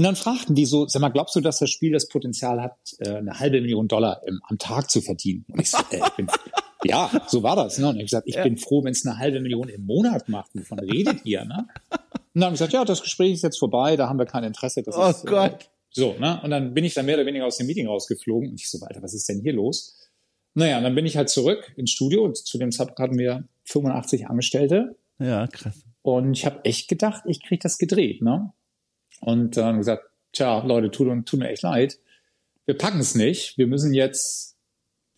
[0.00, 2.72] Und dann fragten die so, sag mal, glaubst du, dass das Spiel das Potenzial hat,
[3.00, 5.44] äh, eine halbe Million Dollar im, am Tag zu verdienen?
[5.52, 6.26] Und ich so, äh, ich bin,
[6.84, 7.76] ja, so war das.
[7.76, 7.86] Ne?
[7.90, 8.42] Und ich gesagt, ich Ja.
[8.44, 10.52] bin froh, wenn es eine halbe Million im Monat macht.
[10.54, 11.44] Wovon redet ihr?
[11.44, 11.66] Ne?
[11.90, 12.00] Und
[12.32, 14.82] dann haben gesagt, ja, das Gespräch ist jetzt vorbei, da haben wir kein Interesse.
[14.82, 15.68] Das Oh ist, Äh, Gott.
[15.90, 16.40] so, ne?
[16.42, 18.78] Und dann bin ich dann mehr oder weniger aus dem Meeting rausgeflogen und ich so,
[18.82, 19.98] Alter, was ist denn hier los?
[20.54, 23.44] Naja, und dann bin ich halt zurück ins Studio und zu dem Zeitpunkt hatten wir
[23.64, 25.84] 85 Angestellte Ja, krass.
[26.00, 28.52] und ich habe echt gedacht, ich krieg das gedreht, ne?
[29.20, 31.98] Und dann gesagt, tja, Leute, tut, uns- tut mir echt leid.
[32.66, 33.56] Wir packen es nicht.
[33.58, 34.56] Wir müssen jetzt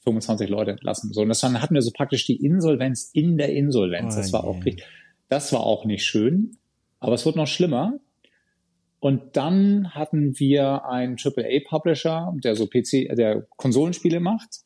[0.04, 1.12] 25 Leute entlassen.
[1.12, 4.14] So, und das dann hatten wir so praktisch die Insolvenz in der Insolvenz.
[4.14, 4.84] Oh Das war auch richtig,
[5.28, 6.56] das war auch nicht schön.
[6.98, 7.98] Aber es wurde noch schlimmer.
[9.00, 14.60] Und dann hatten wir einen AAA-Publisher, der so PC, der Konsolenspiele macht.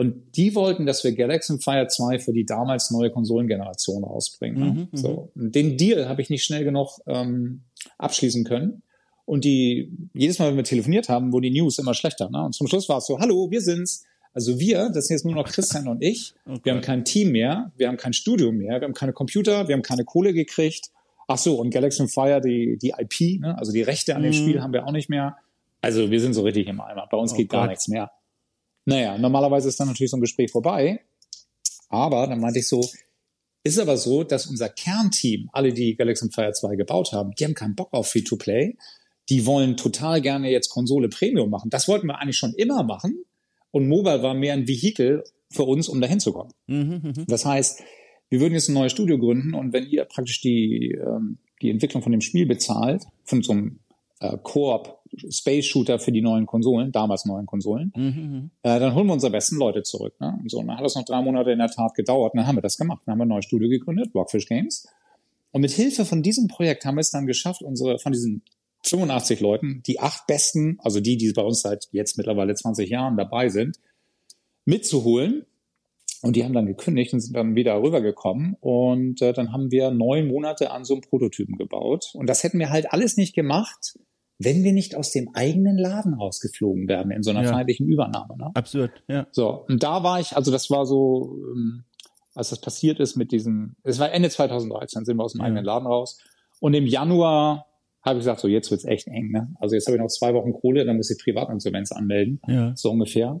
[0.00, 4.58] Und die wollten, dass wir Galaxy Fire 2 für die damals neue Konsolengeneration rausbringen.
[4.58, 4.70] Ne?
[4.72, 4.96] Mhm, mhm.
[4.96, 5.30] so.
[5.34, 7.64] Und den Deal habe ich nicht schnell genug ähm,
[7.98, 8.82] abschließen können.
[9.26, 12.30] Und die, jedes Mal, wenn wir telefoniert haben, wurden die News immer schlechter.
[12.30, 12.42] Ne?
[12.42, 14.06] Und zum Schluss war es so, hallo, wir sind's.
[14.32, 16.32] Also wir, das sind jetzt nur noch Christian und ich.
[16.48, 19.68] Oh Wir haben kein Team mehr, wir haben kein Studio mehr, wir haben keine Computer,
[19.68, 20.92] wir haben keine Kohle gekriegt.
[21.28, 23.58] Ach so, und Galaxy Fire, die, die IP, ne?
[23.58, 24.36] also die Rechte an dem Mhm.
[24.36, 25.36] Spiel haben wir auch nicht mehr.
[25.82, 27.06] Also wir sind so richtig im Eimer.
[27.10, 27.70] Bei uns Oh geht gar Gott.
[27.70, 28.10] nichts mehr.
[28.90, 31.00] Naja, normalerweise ist dann natürlich so ein Gespräch vorbei.
[31.88, 32.80] Aber dann meinte ich so,
[33.62, 37.54] ist aber so, dass unser Kernteam, alle, die Galaxy Fire 2 gebaut haben, die haben
[37.54, 38.76] keinen Bock auf Free-to-Play.
[39.28, 41.70] Die wollen total gerne jetzt Konsole Premium machen.
[41.70, 43.24] Das wollten wir eigentlich schon immer machen.
[43.70, 46.50] Und Mobile war mehr ein Vehikel für uns, um dahin zu kommen.
[46.66, 47.26] Mhm, mhm.
[47.28, 47.84] Das heißt,
[48.28, 52.02] wir würden jetzt ein neues Studio gründen und wenn ihr praktisch die, ähm, die Entwicklung
[52.02, 53.78] von dem Spiel bezahlt, von so einem
[54.18, 54.99] äh, Koop
[55.30, 58.50] Space Shooter für die neuen Konsolen, damals neuen Konsolen, Mhm, mhm.
[58.62, 60.14] äh, dann holen wir unsere besten Leute zurück.
[60.20, 60.38] Ne?
[60.40, 62.32] Und so, und dann hat das noch drei Monate in der Tat gedauert.
[62.32, 63.02] Und dann haben wir das gemacht.
[63.04, 64.88] Dann haben wir ein neues Studio gegründet, Rockfish Games.
[65.52, 68.42] Und mit Hilfe von diesem Projekt haben wir es dann geschafft, unsere von diesen
[68.84, 73.16] 85 Leuten, die acht besten, also die, die bei uns seit jetzt mittlerweile 20 Jahren
[73.16, 73.78] dabei sind,
[74.64, 75.44] mitzuholen.
[76.22, 78.56] Und die haben dann gekündigt und sind dann wieder rübergekommen.
[78.60, 82.10] Und äh, dann haben wir neun Monate an so einem Prototypen gebaut.
[82.14, 83.98] Und das hätten wir halt alles nicht gemacht,
[84.42, 87.52] wenn wir nicht aus dem eigenen Laden rausgeflogen wären in so einer Ja.
[87.52, 88.36] feindlichen Übernahme.
[88.38, 88.50] Ne?
[88.54, 89.26] Absurd, ja.
[89.32, 91.84] So, und da war ich, also das war so, ähm,
[92.34, 95.46] als das passiert ist mit diesem, es war Ende 2013, sind wir aus dem Ja.
[95.46, 96.18] eigenen Laden raus.
[96.58, 97.66] Und im Januar
[98.02, 99.30] habe ich gesagt, so jetzt wird's echt eng.
[99.30, 99.52] Ne?
[99.60, 102.72] Also jetzt habe ich noch zwei Wochen Kohle, dann muss ich Privatinsolvenz anmelden, Ja.
[102.74, 103.40] so ungefähr.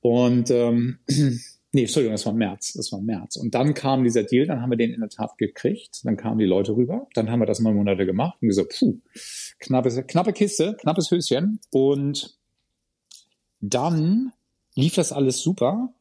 [0.00, 0.98] Und ähm,
[1.72, 3.36] nee, Entschuldigung, das war März, das war März.
[3.36, 6.38] Und dann kam dieser Deal, dann haben wir den in der Tat gekriegt, dann kamen
[6.38, 8.98] die Leute rüber, dann haben wir das mal Monate gemacht und gesagt, puh,
[9.58, 11.60] knappe, knappe Kiste, knappes Höschen.
[11.70, 12.38] Und
[13.60, 14.32] dann
[14.74, 15.92] lief das alles super.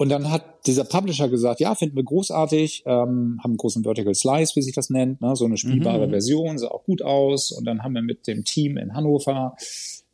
[0.00, 4.14] Und dann hat dieser Publisher gesagt, ja, finden wir großartig, ähm, haben einen großen Vertical
[4.14, 6.10] Slice, wie sich das nennt, ne, so eine spielbare Mhm.
[6.10, 7.52] Version, sah auch gut aus.
[7.52, 9.56] Und dann haben wir mit dem Team in Hannover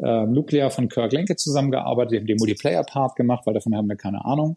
[0.01, 3.95] äh, Nuclear von Kirk Lenke zusammengearbeitet, die haben den Multiplayer-Part gemacht, weil davon haben wir
[3.95, 4.57] keine Ahnung.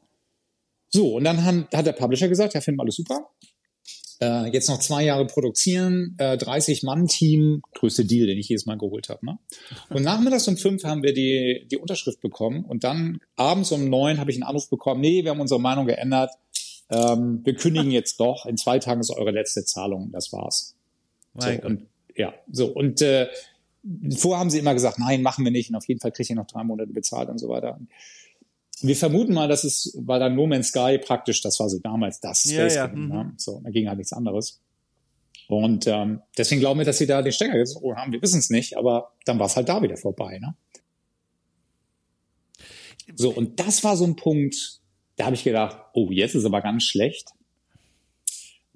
[0.92, 3.30] So, und dann haben, hat der Publisher gesagt, ja, finden wir alles super.
[4.21, 9.08] Äh, jetzt noch zwei Jahre produzieren, äh, 30-Mann-Team, größte Deal, den ich jedes Mal geholt
[9.08, 9.25] habe.
[9.25, 9.39] Ne?
[9.89, 14.19] Und nachmittags um fünf haben wir die, die Unterschrift bekommen und dann abends um neun
[14.19, 16.32] habe ich einen Anruf bekommen, nee, wir haben unsere Meinung geändert,
[16.89, 20.75] ähm, wir kündigen jetzt doch, in zwei Tagen ist eure letzte Zahlung, das war's.
[21.36, 23.27] So, und, ja, so, und äh,
[24.17, 26.36] vorher haben sie immer gesagt, nein, machen wir nicht und auf jeden Fall kriegt ihr
[26.36, 27.79] noch drei Monate bezahlt und so weiter.
[28.82, 32.20] Wir vermuten mal, dass es, weil dann No Man's Sky praktisch, das war so damals
[32.20, 33.10] das Ja, Space ja, Game, mhm.
[33.10, 33.34] ne?
[33.38, 34.62] so, da ging halt nichts anderes.
[35.48, 38.12] Und ähm, deswegen glauben wir, dass sie da den Stecker gezogen haben.
[38.12, 40.38] Wir wissen es nicht, aber dann war es halt da wieder vorbei.
[40.39, 40.56] Ne?
[43.15, 44.80] So, und das war so ein Punkt,
[45.15, 47.32] da habe ich gedacht, oh, jetzt ist aber ganz schlecht,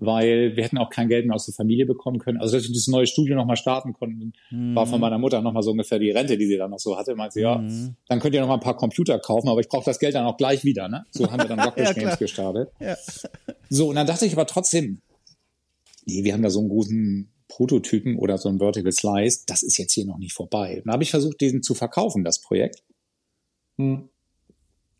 [0.05, 2.39] weil wir hätten auch kein Geld mehr aus der Familie bekommen können.
[2.39, 4.33] Also, dass wir dieses neue Studio nochmal starten konnten,
[4.75, 7.15] war von meiner Mutter nochmal so ungefähr die Rente, die sie dann noch so hatte.
[7.15, 7.95] Meinte sie, ja, Mhm.
[8.07, 10.25] dann könnt ihr noch mal ein paar Computer kaufen, aber ich brauche das Geld dann
[10.25, 10.87] auch gleich wieder.
[10.89, 11.05] Ne?
[11.11, 11.93] So haben wir dann Rockfish Ja.
[11.93, 12.69] Games gestartet.
[12.79, 12.95] Ja.
[13.69, 15.01] So, und dann dachte ich aber trotzdem,
[16.05, 19.77] nee, wir haben da so einen großen Prototypen oder so einen Vertical Slice, das ist
[19.77, 20.77] jetzt hier noch nicht vorbei.
[20.77, 22.83] Und dann habe ich versucht, diesen zu verkaufen, das Projekt.
[23.77, 24.09] Hm.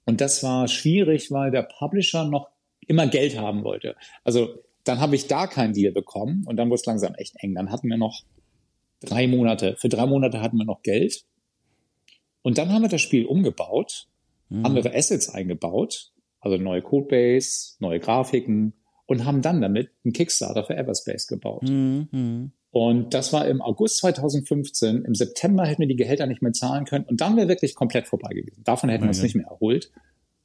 [0.06, 2.50] Und das war schwierig, weil der Publisher noch
[2.86, 3.96] immer Geld haben wollte.
[4.24, 7.56] Also dann habe ich da keinen Deal bekommen und dann wurde es langsam echt eng.
[7.56, 8.24] Dann hatten wir noch
[9.02, 9.76] drei Monate.
[9.78, 11.26] Für drei Monate hatten wir noch Geld.
[12.42, 14.08] Und dann haben wir das Spiel umgebaut,
[14.50, 14.66] Mhm.
[14.66, 18.74] andere Assets eingebaut, also neue Codebase, neue Grafiken
[19.06, 21.64] und haben dann damit einen Kickstarter für Everspace gebaut.
[21.64, 22.08] Mhm.
[22.12, 22.52] Mhm.
[22.70, 25.06] Und das war im August 2015.
[25.06, 28.08] Im September hätten wir die Gehälter nicht mehr zahlen können und dann wäre wirklich komplett
[28.08, 28.64] vorbei gewesen.
[28.64, 29.92] Davon hätten wir uns nicht mehr erholt.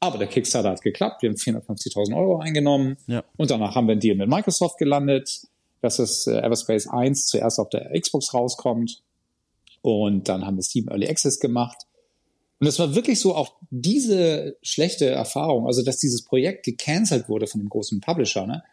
[0.00, 1.22] Aber der Kickstarter hat geklappt.
[1.22, 2.96] Wir haben 450.000 Euro eingenommen.
[3.06, 3.24] Ja.
[3.37, 5.42] Und danach haben wir einen Deal mit Microsoft gelandet,
[5.80, 9.02] dass es äh, Everspace 1 zuerst auf der Xbox rauskommt.
[9.82, 11.78] Und dann haben wir Steam Early Access gemacht.
[12.61, 17.46] Und es war wirklich so auch diese schlechte Erfahrung, also dass dieses Projekt gecancelt wurde
[17.46, 18.64] von dem großen Publisher, ne,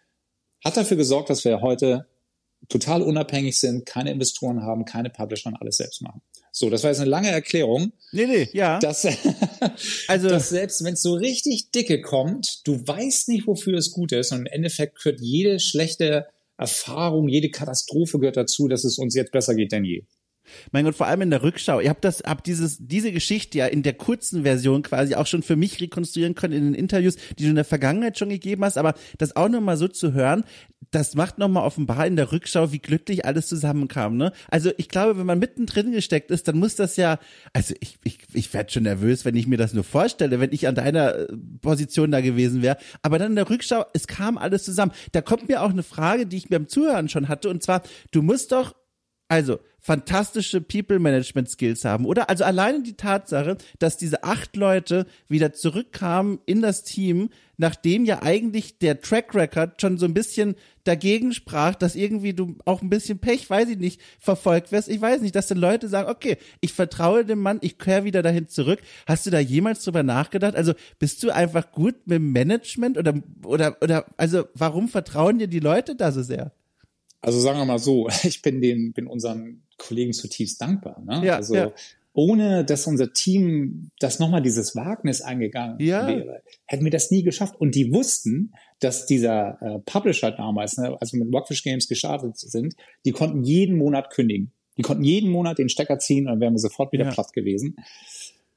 [0.63, 2.07] hat dafür gesorgt, dass wir heute
[2.69, 6.21] total unabhängig sind, keine Investoren haben, keine Publisher und alles selbst machen.
[6.51, 8.79] So, das war jetzt eine lange Erklärung, Nee, nee, ja.
[8.79, 9.05] dass,
[10.07, 14.13] also, dass selbst wenn es so richtig dicke kommt, du weißt nicht, wofür es gut
[14.13, 19.15] ist und im Endeffekt gehört jede schlechte Erfahrung, jede Katastrophe gehört dazu, dass es uns
[19.15, 20.05] jetzt besser geht denn je.
[20.71, 21.79] Mein Gott, vor allem in der Rückschau.
[21.79, 25.43] Ihr habt das, habt dieses, diese Geschichte ja in der kurzen Version quasi auch schon
[25.43, 28.77] für mich rekonstruieren können in den Interviews, die du in der Vergangenheit schon gegeben hast,
[28.77, 30.43] aber das auch nochmal so zu hören,
[30.91, 34.31] das macht nochmal offenbar in der Rückschau, wie glücklich alles zusammenkam, ne?
[34.49, 37.19] Also ich glaube, wenn man mittendrin gesteckt ist, dann muss das ja,
[37.53, 40.67] also ich, ich, ich werde schon nervös, wenn ich mir das nur vorstelle, wenn ich
[40.67, 41.27] an deiner äh,
[41.61, 42.77] Position da gewesen wäre.
[43.01, 44.91] Aber dann in der Rückschau, es kam alles zusammen.
[45.11, 48.21] Da kommt mir auch eine Frage, die ich beim Zuhören schon hatte, und zwar, du
[48.21, 48.73] musst doch
[49.35, 52.29] also fantastische People Management Skills haben, oder?
[52.29, 58.23] Also alleine die Tatsache, dass diese acht Leute wieder zurückkamen in das Team, nachdem ja
[58.23, 62.89] eigentlich der Track Record schon so ein bisschen dagegen sprach, dass irgendwie du auch ein
[62.89, 64.87] bisschen Pech, weiß ich nicht, verfolgt wirst.
[64.87, 68.23] Ich weiß nicht, dass dann Leute sagen, okay, ich vertraue dem Mann, ich kehre wieder
[68.23, 68.79] dahin zurück.
[69.05, 70.55] Hast du da jemals drüber nachgedacht?
[70.55, 75.59] Also bist du einfach gut mit Management oder, oder, oder, also warum vertrauen dir die
[75.59, 76.53] Leute da so sehr?
[77.25, 81.01] Also sagen wir mal so, ich bin den, bin unseren Kollegen zutiefst dankbar.
[81.05, 81.25] Ne?
[81.25, 81.71] Ja, also ja.
[82.13, 86.07] ohne dass unser Team das nochmal dieses Wagnis eingegangen Ja.
[86.07, 87.55] wäre, hätten wir das nie geschafft.
[87.59, 92.37] Und die wussten, dass dieser äh, Publisher damals, ne, als wir mit Rockfish Games gestartet
[92.37, 94.51] sind, die konnten jeden Monat kündigen.
[94.77, 97.11] Die konnten jeden Monat den Stecker ziehen und dann wären wir sofort wieder Ja.
[97.11, 97.77] platt gewesen.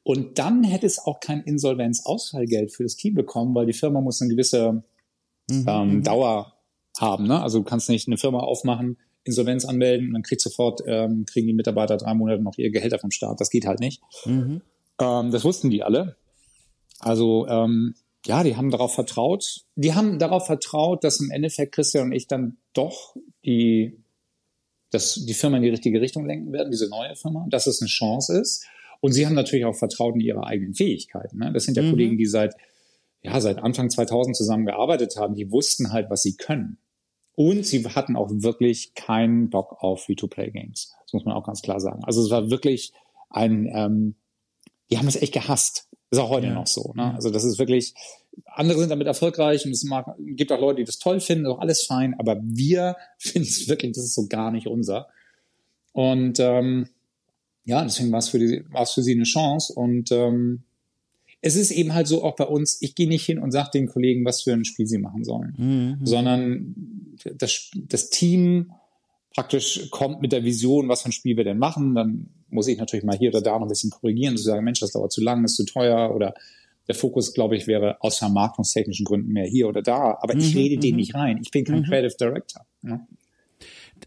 [0.02, 4.20] Und dann hätte es auch kein Insolvenzausfallgeld für das Team bekommen, weil die Firma muss
[4.20, 4.82] eine gewisse
[5.50, 6.57] Mhm, ähm, Dauer
[7.00, 7.26] haben.
[7.26, 7.40] Ne?
[7.40, 11.46] Also du kannst nicht eine Firma aufmachen, Insolvenz anmelden und dann kriegt sofort, ähm, kriegen
[11.46, 13.40] die Mitarbeiter drei Monate noch ihr Gehälter vom Staat.
[13.40, 14.02] Das geht halt nicht.
[14.24, 14.62] Mhm.
[15.00, 16.16] Ähm, das wussten die alle.
[17.00, 17.94] Also ähm,
[18.26, 19.64] ja, die haben darauf vertraut.
[19.76, 24.02] Die haben darauf vertraut, dass im Endeffekt Christian und ich dann doch die,
[24.90, 27.88] dass die Firma in die richtige Richtung lenken werden, diese neue Firma, dass es eine
[27.88, 28.64] Chance ist.
[29.00, 31.38] Und sie haben natürlich auch vertraut in ihre eigenen Fähigkeiten.
[31.38, 31.52] Ne?
[31.52, 31.90] Das sind ja Mhm.
[31.90, 32.54] Kollegen, die seit
[33.22, 36.78] ja, seit Anfang 2000 zusammen gearbeitet haben, die wussten halt, was sie können.
[37.38, 40.92] Und sie hatten auch wirklich keinen Bock auf Free-to-Play-Games.
[41.04, 42.02] Das muss man auch ganz klar sagen.
[42.02, 42.92] Also es war wirklich
[43.30, 44.16] ein, ähm,
[44.90, 45.86] die haben es echt gehasst.
[46.10, 46.54] Ist auch heute ja.
[46.54, 46.92] noch so.
[46.96, 47.14] Ne?
[47.14, 47.94] Also das ist wirklich,
[48.44, 51.60] andere sind damit erfolgreich und es mag, gibt auch Leute, die das toll finden, auch
[51.60, 55.06] alles fein, aber wir finden es wirklich, das ist so gar nicht unser.
[55.92, 56.88] Und ähm,
[57.64, 59.72] ja, deswegen war es für, die, war es für sie eine Chance.
[59.72, 60.64] Und ähm,
[61.40, 63.86] es ist eben halt so auch bei uns, ich gehe nicht hin und sage den
[63.86, 66.06] Kollegen, was für ein Spiel sie machen sollen, mhm.
[66.06, 66.74] sondern
[67.24, 68.72] das, das Team
[69.34, 71.94] praktisch kommt mit der Vision, was für ein Spiel wir denn machen.
[71.94, 74.80] Dann muss ich natürlich mal hier oder da noch ein bisschen korrigieren und sagen, Mensch,
[74.80, 76.34] das dauert zu lang, ist zu teuer oder
[76.88, 80.18] der Fokus, glaube ich, wäre aus vermarktungstechnischen Gründen mehr hier oder da.
[80.20, 80.96] Aber mhm, ich rede den mhm.
[80.96, 81.38] nicht rein.
[81.42, 81.84] Ich bin kein mhm.
[81.84, 82.62] Creative Director.
[82.82, 83.06] Ne?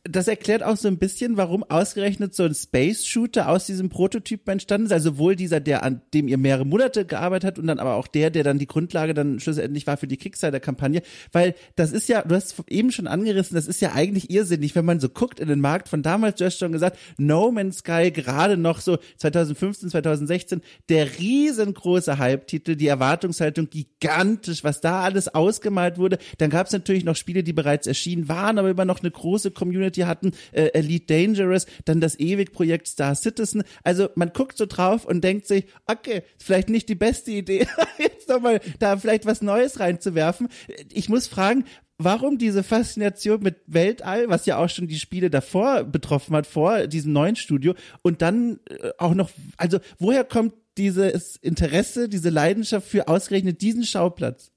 [0.03, 4.87] Das erklärt auch so ein bisschen, warum ausgerechnet so ein Space-Shooter aus diesem Prototyp entstanden
[4.87, 4.91] ist.
[4.91, 8.07] Also sowohl dieser, der an dem ihr mehrere Monate gearbeitet hat und dann aber auch
[8.07, 11.03] der, der dann die Grundlage dann schlussendlich war für die Kickstarter-Kampagne.
[11.31, 14.85] Weil das ist ja, du hast eben schon angerissen, das ist ja eigentlich irrsinnig, wenn
[14.85, 18.09] man so guckt in den Markt von damals, du hast schon gesagt, No Man's Sky
[18.09, 25.99] gerade noch so 2015, 2016, der riesengroße Hype-Titel, die Erwartungshaltung gigantisch, was da alles ausgemalt
[25.99, 26.17] wurde.
[26.39, 29.51] Dann gab es natürlich noch Spiele, die bereits erschienen waren, aber immer noch eine große
[29.51, 33.63] Community Community hatten, äh, Elite Dangerous, dann das Ewig-Projekt Star Citizen.
[33.83, 38.29] Also man guckt so drauf und denkt sich, okay, vielleicht nicht die beste Idee, jetzt
[38.29, 40.47] nochmal da vielleicht was Neues reinzuwerfen.
[40.91, 41.65] Ich muss fragen,
[41.97, 46.87] warum diese Faszination mit Weltall, was ja auch schon die Spiele davor betroffen hat, vor
[46.87, 52.87] diesem neuen Studio und dann äh, auch noch, also woher kommt dieses Interesse, diese Leidenschaft
[52.87, 54.50] für ausgerechnet diesen Schauplatz?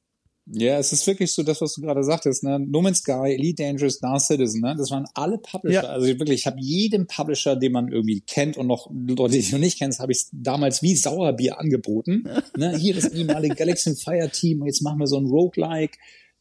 [0.46, 2.58] Ja, es ist wirklich so das, was du gerade sagtest, ne?
[2.58, 4.74] No Man's Sky, Elite Dangerous, Star Citizen, ne?
[4.76, 5.84] Das waren alle Publisher.
[5.84, 5.88] Ja.
[5.88, 9.52] Also wirklich, ich habe jedem Publisher, den man irgendwie kennt und noch Leute, die ich
[9.52, 12.28] noch nicht kennst, habe ich damals wie Sauerbier angeboten.
[12.56, 12.76] ne?
[12.76, 15.96] Hier das ehemalige Galaxy Fire Team, jetzt machen wir so ein Roguelike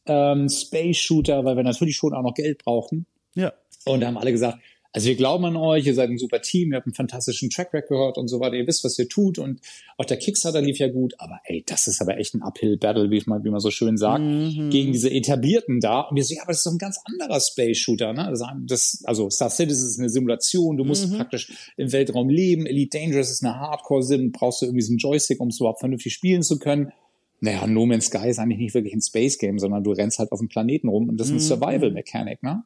[0.06, 3.06] ähm, Space Shooter, weil wir natürlich schon auch noch Geld brauchten.
[3.34, 3.54] Ja.
[3.86, 4.58] Und da haben alle gesagt,
[4.94, 7.74] also wir glauben an euch, ihr seid ein super Team, ihr habt einen fantastischen Track
[7.74, 9.60] Record und so weiter, ihr wisst, was ihr tut und
[9.98, 13.20] auch der Kickstarter lief ja gut, aber ey, das ist aber echt ein Uphill-Battle, wie
[13.26, 14.70] man, wie man so schön sagt, mhm.
[14.70, 16.02] gegen diese etablierten da.
[16.02, 18.28] Und wir so, ja, aber das ist doch ein ganz anderer Space-Shooter, ne?
[18.30, 21.16] Das, das, also Star Citizen ist eine Simulation, du musst mhm.
[21.16, 25.40] praktisch im Weltraum leben, Elite Dangerous ist eine Hardcore-Sim, brauchst du irgendwie so einen Joystick,
[25.40, 26.92] um es überhaupt vernünftig spielen zu können.
[27.40, 30.38] Naja, No Man's Sky ist eigentlich nicht wirklich ein Space-Game, sondern du rennst halt auf
[30.38, 31.62] dem Planeten rum und das ist eine mhm.
[31.62, 32.62] Survival-Mechanik, ne?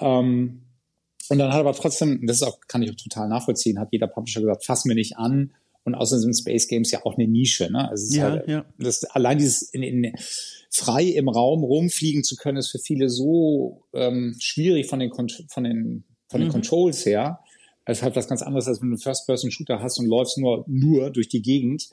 [0.00, 0.62] Ähm,
[1.32, 4.06] und dann hat aber trotzdem, das ist auch, kann ich auch total nachvollziehen, hat jeder
[4.06, 5.54] Publisher gesagt, fass mir nicht an.
[5.82, 7.72] Und außerdem sind Space Games ja auch eine Nische.
[7.72, 7.88] Ne?
[7.88, 8.66] Also ja, halt, ja.
[8.78, 10.12] Das, allein dieses in, in,
[10.68, 15.64] frei im Raum rumfliegen zu können, ist für viele so ähm, schwierig von den, von
[15.64, 16.52] den, von den mhm.
[16.52, 17.40] Controls her.
[17.86, 20.66] Es ist halt was ganz anderes, als wenn du einen First-Person-Shooter hast und läufst nur,
[20.68, 21.88] nur durch die Gegend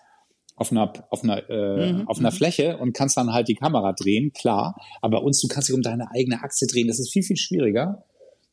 [0.58, 2.08] auf einer, auf einer, äh, mhm.
[2.10, 2.36] auf einer mhm.
[2.36, 4.75] Fläche und kannst dann halt die Kamera drehen, klar.
[4.99, 6.89] Aber bei uns, du kannst dich um deine eigene Achse drehen.
[6.89, 8.04] Das ist viel, viel schwieriger.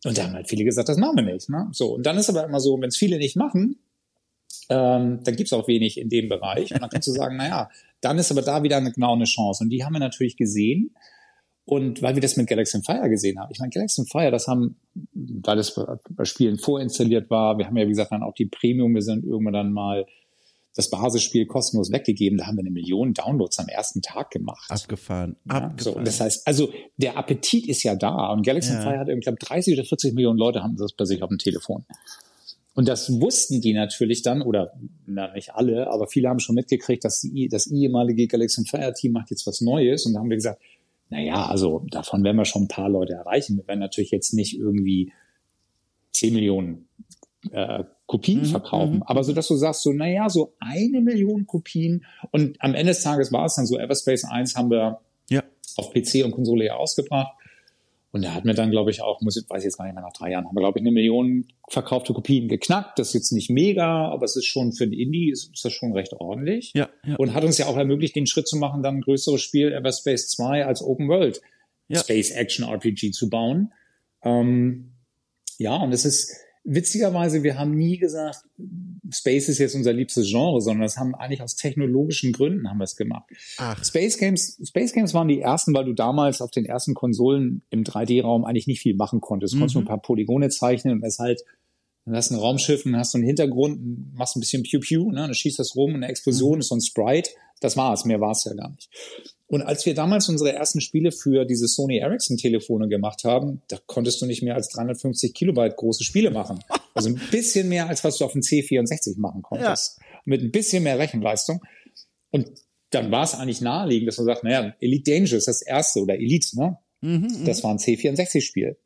[0.04, 1.48] Und da haben halt viele gesagt, das machen wir nicht.
[1.48, 1.68] Ne?
[1.72, 3.78] So, und dann ist aber immer so, wenn es viele nicht machen,
[4.68, 6.72] ähm, dann gibt's auch wenig in dem Bereich.
[6.72, 9.64] Und dann kannst du sagen, naja, dann ist aber da wieder eine, genau eine Chance.
[9.64, 10.94] Und die haben wir natürlich gesehen.
[11.64, 13.50] Und weil wir das mit Galaxy Fire gesehen haben.
[13.52, 14.76] Ich meine, Galaxy Fire, das haben,
[15.12, 15.74] weil das
[16.10, 19.24] bei Spielen vorinstalliert war, wir haben ja, wie gesagt, dann auch die Premium, wir sind
[19.24, 20.06] irgendwann dann mal
[20.76, 22.38] das Basisspiel kostenlos weggegeben.
[22.38, 24.70] Da haben wir eine Million Downloads am ersten Tag gemacht.
[24.70, 25.36] Abgefahren.
[25.46, 25.96] Ja, Abgefahren.
[25.96, 28.30] So, das heißt, also der Appetit ist ja da.
[28.32, 28.82] Und Galaxy ja.
[28.82, 31.38] Fire hat, ich glaube, 30 oder 40 Millionen Leute haben das bei sich auf dem
[31.38, 31.86] Telefon.
[32.74, 34.74] Und das wussten die natürlich dann, oder
[35.06, 39.12] na, nicht alle, aber viele haben schon mitgekriegt, dass die, das ehemalige Galaxy Fire Team
[39.12, 40.04] macht jetzt was Neues.
[40.04, 40.60] Und da haben wir gesagt,
[41.08, 43.56] na ja, also davon werden wir schon ein paar Leute erreichen.
[43.56, 45.10] Wir werden natürlich jetzt nicht irgendwie
[46.12, 46.86] 10 Millionen
[47.50, 48.96] äh, Kopien mhm, verkaufen.
[48.96, 49.02] Mhm.
[49.02, 52.04] Aber so, dass du sagst, so, naja, so eine Million Kopien.
[52.30, 55.42] Und am Ende des Tages war es dann so, Everspace 1 haben wir ja.
[55.76, 57.32] auf PC und Konsole ja ausgebracht.
[58.12, 59.94] Und da hatten wir dann, glaube ich, auch, muss ich, weiß ich jetzt gar nicht
[59.94, 62.98] mehr, nach drei Jahren haben wir, glaube ich, eine Million verkaufte Kopien geknackt.
[62.98, 65.72] Das ist jetzt nicht mega, aber es ist schon für ein Indie, ist, ist das
[65.72, 66.72] schon recht ordentlich.
[66.74, 67.16] Ja, ja.
[67.16, 70.28] Und hat uns ja auch ermöglicht, den Schritt zu machen, dann ein größeres Spiel, Everspace
[70.28, 71.42] 2 als Open World
[71.88, 71.98] ja.
[71.98, 73.72] Space Action RPG zu bauen.
[74.22, 74.92] Ähm,
[75.58, 76.34] ja, und es ist,
[76.66, 78.44] witzigerweise, wir haben nie gesagt,
[79.10, 82.84] Space ist jetzt unser liebstes Genre, sondern das haben eigentlich aus technologischen Gründen haben wir
[82.84, 83.24] es gemacht.
[83.58, 83.82] Ach.
[83.84, 87.84] Space Games, Space Games waren die ersten, weil du damals auf den ersten Konsolen im
[87.84, 89.54] 3D-Raum eigentlich nicht viel machen konntest.
[89.54, 89.60] Du mhm.
[89.60, 91.42] konntest nur ein paar Polygone zeichnen und es halt,
[92.04, 95.10] dann hast du ein Raumschiff und hast so einen Hintergrund, machst ein bisschen Pew Pew,
[95.12, 96.60] ne, dann schießt das rum und eine Explosion mhm.
[96.60, 97.30] ist so ein Sprite.
[97.60, 98.90] Das war's, mehr war's ja gar nicht.
[99.48, 103.78] Und als wir damals unsere ersten Spiele für diese Sony Ericsson Telefone gemacht haben, da
[103.86, 106.64] konntest du nicht mehr als 350 Kilobyte große Spiele machen.
[106.94, 109.98] Also ein bisschen mehr als was du auf dem C64 machen konntest.
[109.98, 110.06] Ja.
[110.24, 111.60] Mit ein bisschen mehr Rechenleistung.
[112.30, 112.50] Und
[112.90, 116.58] dann war es eigentlich naheliegend, dass man sagt, naja, Elite Dangerous, das erste oder Elite,
[116.58, 116.78] ne?
[117.02, 118.76] Mhm, das war ein C64-Spiel.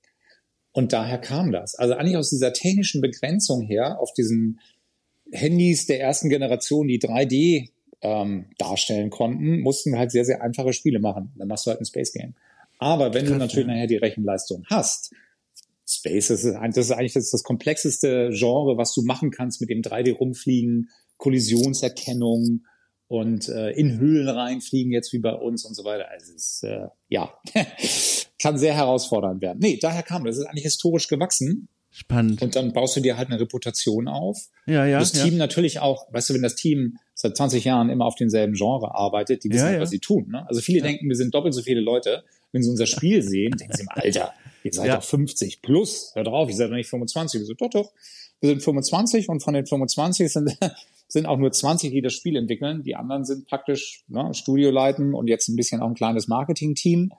[0.73, 1.75] Und daher kam das.
[1.75, 4.61] Also eigentlich aus dieser technischen Begrenzung her, auf diesen
[5.33, 7.71] Handys der ersten Generation, die 3D
[8.03, 11.33] ähm, darstellen konnten, mussten wir halt sehr, sehr einfache Spiele machen.
[11.37, 12.35] Dann machst du halt ein Space Game.
[12.79, 13.75] Aber wenn Krass, du natürlich ja.
[13.75, 15.13] nachher die Rechenleistung hast,
[15.87, 19.71] Space, das ist, das ist eigentlich das, das komplexeste Genre, was du machen kannst mit
[19.71, 22.65] dem 3D rumfliegen, Kollisionserkennung
[23.09, 26.09] und äh, in Höhlen reinfliegen, jetzt wie bei uns und so weiter.
[26.09, 27.35] Also es ist, äh, ja,
[28.41, 29.59] kann sehr herausfordernd werden.
[29.61, 30.37] Nee, daher kam das.
[30.37, 31.69] Das ist eigentlich historisch gewachsen.
[31.93, 32.41] Spannend.
[32.41, 34.49] Und dann baust du dir halt eine Reputation auf.
[34.67, 35.01] Ja, ja.
[35.01, 35.25] Das ja.
[35.25, 38.95] Team natürlich auch, weißt du, wenn das Team seit 20 Jahren immer auf demselben Genre
[38.95, 39.81] arbeitet, die wissen, ja, ja.
[39.81, 40.29] was sie tun.
[40.31, 40.47] Ne?
[40.49, 40.85] Also viele ja.
[40.85, 42.23] denken, wir sind doppelt so viele Leute.
[42.53, 44.33] Wenn sie unser Spiel sehen, denken sie, Alter,
[44.65, 46.13] ihr seid doch 50 plus.
[46.15, 47.41] Hör drauf, ihr seid doch nicht 25.
[47.41, 47.93] Wir so, doch, doch.
[48.41, 50.57] Wir sind 25 und von den 25 sind,
[51.09, 52.83] sind auch nur 20, die das Spiel entwickeln.
[52.83, 57.13] Die anderen sind praktisch ne, Studio leiten und jetzt ein bisschen auch ein kleines Marketing-Team.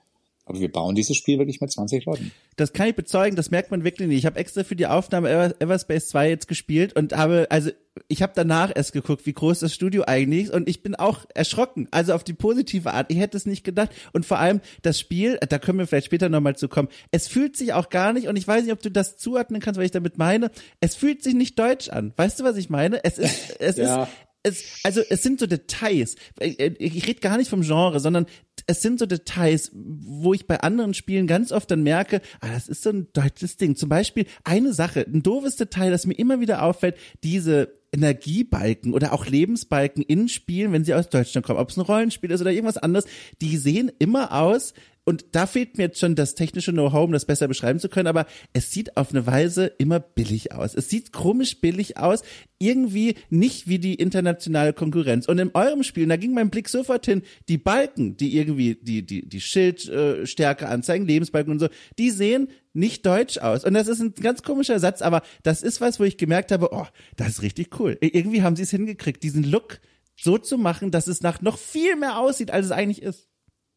[0.51, 2.33] Aber wir bauen dieses Spiel wirklich mit 20 Leuten.
[2.57, 4.17] Das kann ich bezeugen, das merkt man wirklich nicht.
[4.17, 7.69] Ich habe extra für die Aufnahme Ever Everspace 2 jetzt gespielt und habe, also
[8.09, 11.23] ich habe danach erst geguckt, wie groß das Studio eigentlich ist und ich bin auch
[11.33, 13.09] erschrocken, also auf die positive Art.
[13.13, 16.27] Ich hätte es nicht gedacht und vor allem das Spiel, da können wir vielleicht später
[16.27, 18.91] nochmal zu kommen, es fühlt sich auch gar nicht und ich weiß nicht, ob du
[18.91, 22.11] das zuordnen kannst, was ich damit meine, es fühlt sich nicht deutsch an.
[22.17, 23.01] Weißt du, was ich meine?
[23.05, 24.03] Es ist, es ja.
[24.03, 24.09] ist,
[24.43, 26.15] es, also es sind so Details.
[26.39, 28.25] Ich, ich rede gar nicht vom Genre, sondern
[28.67, 32.67] es sind so Details, wo ich bei anderen Spielen ganz oft dann merke, ah, das
[32.67, 33.75] ist so ein deutsches Ding.
[33.75, 39.13] Zum Beispiel eine Sache, ein doofes Detail, das mir immer wieder auffällt, diese Energiebalken oder
[39.13, 42.51] auch Lebensbalken in Spielen, wenn sie aus Deutschland kommen, ob es ein Rollenspiel ist oder
[42.51, 43.05] irgendwas anderes,
[43.41, 47.25] die sehen immer aus und da fehlt mir jetzt schon das technische Know-how, um das
[47.25, 50.75] besser beschreiben zu können, aber es sieht auf eine Weise immer billig aus.
[50.75, 52.21] Es sieht komisch billig aus,
[52.59, 55.27] irgendwie nicht wie die internationale Konkurrenz.
[55.27, 59.03] Und in eurem Spiel, da ging mein Blick sofort hin, die Balken, die irgendwie die,
[59.03, 63.65] die, die Schildstärke anzeigen, Lebensbalken und so, die sehen nicht deutsch aus.
[63.65, 66.69] Und das ist ein ganz komischer Satz, aber das ist was, wo ich gemerkt habe,
[66.71, 66.85] oh,
[67.15, 67.97] das ist richtig cool.
[68.01, 69.79] Irgendwie haben sie es hingekriegt, diesen Look
[70.15, 73.27] so zu machen, dass es nach noch viel mehr aussieht, als es eigentlich ist.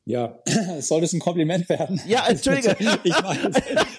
[0.07, 0.39] Ja,
[0.81, 2.01] soll das ein Kompliment werden?
[2.07, 2.77] Ja, entschuldige.
[3.05, 3.51] ich, meine,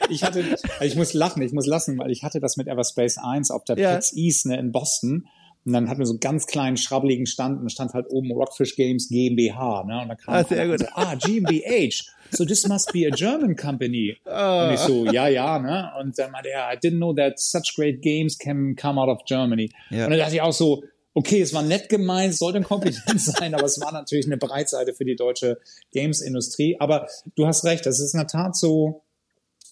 [0.09, 3.51] ich hatte, ich muss lachen, ich muss lassen, weil ich hatte das mit Everspace 1
[3.51, 3.93] auf der ja.
[3.93, 5.27] PAX East ne, in Boston.
[5.65, 8.75] Und dann hatten wir so einen ganz kleinen, schrabbeligen Stand und stand halt oben Rockfish
[8.75, 10.01] Games GmbH, ne?
[10.03, 10.79] Und da kam ah, sehr gut.
[10.79, 12.03] So, ah, GmbH.
[12.29, 14.15] So this must be a German company.
[14.25, 14.67] Oh.
[14.67, 15.91] Und ich so, ja, ja, ne?
[15.99, 19.25] Und dann meinte er, I didn't know that such great games can come out of
[19.25, 19.71] Germany.
[19.89, 20.03] Ja.
[20.05, 20.83] Und dann dachte ich auch so,
[21.15, 24.37] okay, es war nett gemeint, es sollte ein Kompliment sein, aber es war natürlich eine
[24.37, 25.57] Breitseite für die deutsche
[25.91, 26.77] Games-Industrie.
[26.79, 29.01] Aber du hast recht, das ist in der Tat so,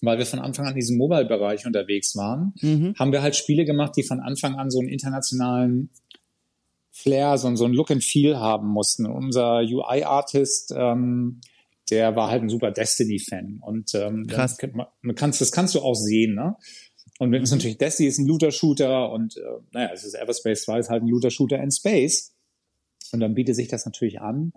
[0.01, 2.95] weil wir von Anfang an in diesem Mobile-Bereich unterwegs waren, mhm.
[2.97, 5.89] haben wir halt Spiele gemacht, die von Anfang an so einen internationalen
[6.91, 9.05] Flair, so, so ein Look and Feel haben mussten.
[9.05, 11.41] unser UI-Artist, ähm,
[11.89, 13.59] der war halt ein super Destiny-Fan.
[13.61, 14.57] Und ähm, Krass.
[14.71, 16.55] Man, kannst, das kannst du auch sehen, ne?
[17.23, 20.79] Und wenn es natürlich Destiny ist ein Looter-Shooter und äh, naja, es ist Everspace 2
[20.79, 22.33] ist halt ein Looter-Shooter in Space.
[23.13, 24.53] Und dann bietet sich das natürlich an.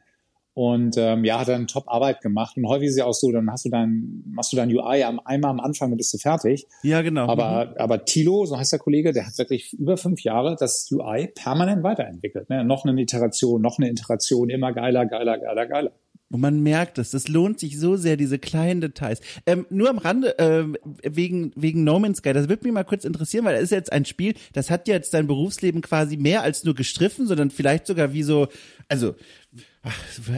[0.54, 2.56] Und ähm, ja, hat dann Top-Arbeit gemacht.
[2.56, 5.04] Und häufig ist es ja auch so, dann hast du dein, machst du dein UI
[5.04, 6.66] am, einmal am Anfang und bist du fertig.
[6.82, 7.28] Ja, genau.
[7.28, 7.76] Aber, mhm.
[7.76, 11.82] aber Tilo, so heißt der Kollege, der hat wirklich über fünf Jahre das UI permanent
[11.82, 12.48] weiterentwickelt.
[12.48, 12.64] Ne?
[12.64, 15.92] Noch eine Iteration, noch eine Iteration, immer geiler, geiler, geiler, geiler.
[16.28, 19.20] Und man merkt es, das lohnt sich so sehr, diese kleinen Details.
[19.46, 20.64] Ähm, nur am Rande, äh,
[21.04, 23.92] wegen, wegen No Man's Sky, das würde mich mal kurz interessieren, weil das ist jetzt
[23.92, 27.86] ein Spiel, das hat ja jetzt dein Berufsleben quasi mehr als nur gestriffen, sondern vielleicht
[27.86, 28.48] sogar wie so,
[28.88, 29.14] also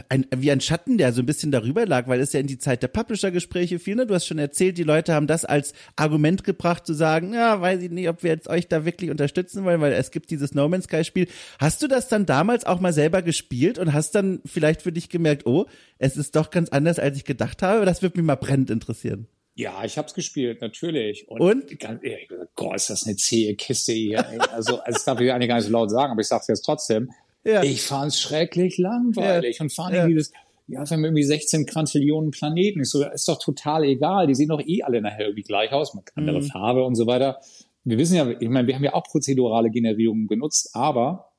[0.09, 2.57] ein, wie ein Schatten, der so ein bisschen darüber lag, weil es ja in die
[2.57, 3.95] Zeit der Publisher-Gespräche fiel.
[3.95, 4.05] Ne?
[4.05, 7.81] Du hast schon erzählt, die Leute haben das als Argument gebracht, zu sagen, ja, weiß
[7.81, 10.67] ich nicht, ob wir jetzt euch da wirklich unterstützen wollen, weil es gibt dieses No
[10.69, 11.27] Man's Sky-Spiel.
[11.59, 15.09] Hast du das dann damals auch mal selber gespielt und hast dann vielleicht für dich
[15.09, 15.65] gemerkt, oh,
[15.97, 17.85] es ist doch ganz anders, als ich gedacht habe?
[17.85, 19.27] Das würde mich mal brennend interessieren.
[19.55, 21.27] Ja, ich habe es gespielt, natürlich.
[21.27, 21.41] Und?
[21.41, 21.79] und?
[21.79, 24.25] Ganz, ehrlich, Gott, ist das eine zähe Kiste hier.
[24.53, 26.47] also, also, das darf ich eigentlich gar nicht so laut sagen, aber ich sage es
[26.47, 27.11] jetzt trotzdem.
[27.43, 27.63] Ja.
[27.63, 29.63] Ich fand es schrecklich langweilig ja.
[29.63, 30.07] und fand ja.
[30.07, 30.31] dieses,
[30.67, 32.81] ja, wir haben irgendwie 16 Quantillionen Planeten.
[32.81, 34.27] Ich so, ist doch total egal.
[34.27, 35.93] Die sehen doch eh alle nachher irgendwie gleich aus.
[35.93, 36.47] Man kann andere mhm.
[36.47, 37.39] Farbe und so weiter.
[37.83, 41.31] Wir wissen ja, ich meine, wir haben ja auch prozedurale Generierungen genutzt, aber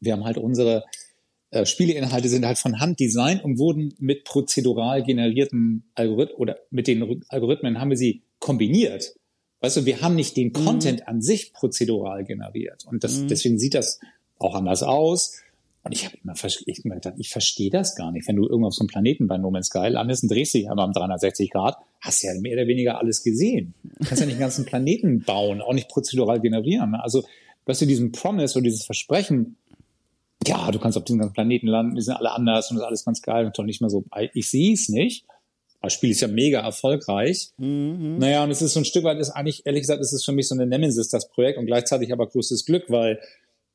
[0.00, 0.84] wir haben halt unsere
[1.50, 6.86] äh, Spieleinhalte sind halt von Hand designt und wurden mit prozedural generierten Algorithmen oder mit
[6.86, 9.14] den Algorithmen haben wir sie kombiniert.
[9.60, 10.64] Weißt du, wir haben nicht den mhm.
[10.64, 12.84] Content an sich prozedural generiert.
[12.86, 13.28] Und das, mhm.
[13.28, 14.00] deswegen sieht das
[14.42, 15.42] auch anders aus.
[15.84, 16.34] Und ich habe immer,
[16.66, 18.28] ich immer gedacht, ich verstehe das gar nicht.
[18.28, 20.70] Wenn du irgendwo auf so einem Planeten bei No Man's Sky landest und drehst dich
[20.70, 23.74] einmal um 360 Grad, hast du ja mehr oder weniger alles gesehen.
[23.82, 26.94] Du kannst ja nicht den ganzen Planeten bauen, auch nicht prozedural generieren.
[26.94, 27.24] Also,
[27.66, 29.56] weißt du, diesen Promise oder dieses Versprechen,
[30.46, 32.86] ja, du kannst auf diesem ganzen Planeten landen, die sind alle anders und das ist
[32.86, 35.24] alles ganz geil und doch nicht mehr so, ich sehe es nicht.
[35.80, 37.50] Das Spiel ist ja mega erfolgreich.
[37.56, 38.18] Mhm.
[38.18, 40.30] Naja, und es ist so ein Stück weit, ist eigentlich, ehrlich gesagt, ist es für
[40.30, 43.18] mich so eine Nemesis, das Projekt, und gleichzeitig aber größtes Glück, weil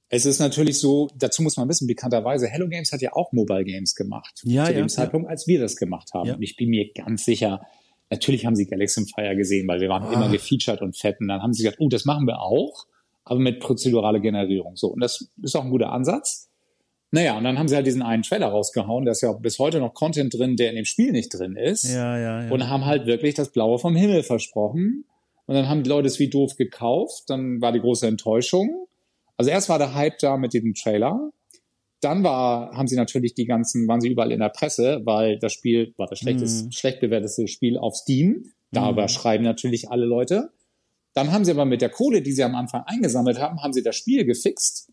[0.10, 3.66] es ist natürlich so, dazu muss man wissen, bekannterweise, Hello Games hat ja auch Mobile
[3.66, 4.42] Games gemacht.
[4.44, 6.28] Ja, zu ja, dem Zeitpunkt, als wir das gemacht haben.
[6.28, 6.36] Ja.
[6.36, 7.62] Und ich bin mir ganz sicher,
[8.10, 10.14] natürlich haben sie Galaxy Fire gesehen, weil wir waren Ah.
[10.14, 11.20] immer gefeatured und fett.
[11.20, 12.88] Und dann haben sie gesagt, oh, das machen wir auch,
[13.26, 14.78] aber mit prozedurale Generierung.
[14.78, 14.88] So.
[14.88, 16.50] Und das ist auch ein guter Ansatz.
[17.12, 19.80] Naja, und dann haben sie halt diesen einen Trailer rausgehauen, da ist ja bis heute
[19.80, 21.84] noch Content drin, der in dem Spiel nicht drin ist.
[21.84, 22.52] Ja, ja, ja.
[22.52, 25.06] Und haben halt wirklich das Blaue vom Himmel versprochen.
[25.46, 27.24] Und dann haben die Leute es wie doof gekauft.
[27.28, 28.88] Dann war die große Enttäuschung.
[29.38, 31.32] Also erst war der Hype da mit diesem Trailer.
[32.02, 35.54] Dann war, haben sie natürlich die ganzen, waren sie überall in der Presse, weil das
[35.54, 36.72] Spiel war das schlechteste, Mhm.
[36.72, 38.52] schlecht bewertete Spiel auf Steam.
[38.72, 39.08] Darüber Mhm.
[39.10, 40.52] schreiben natürlich alle Leute.
[41.14, 43.82] Dann haben sie aber mit der Kohle, die sie am Anfang eingesammelt haben, haben sie
[43.82, 44.92] das Spiel gefixt.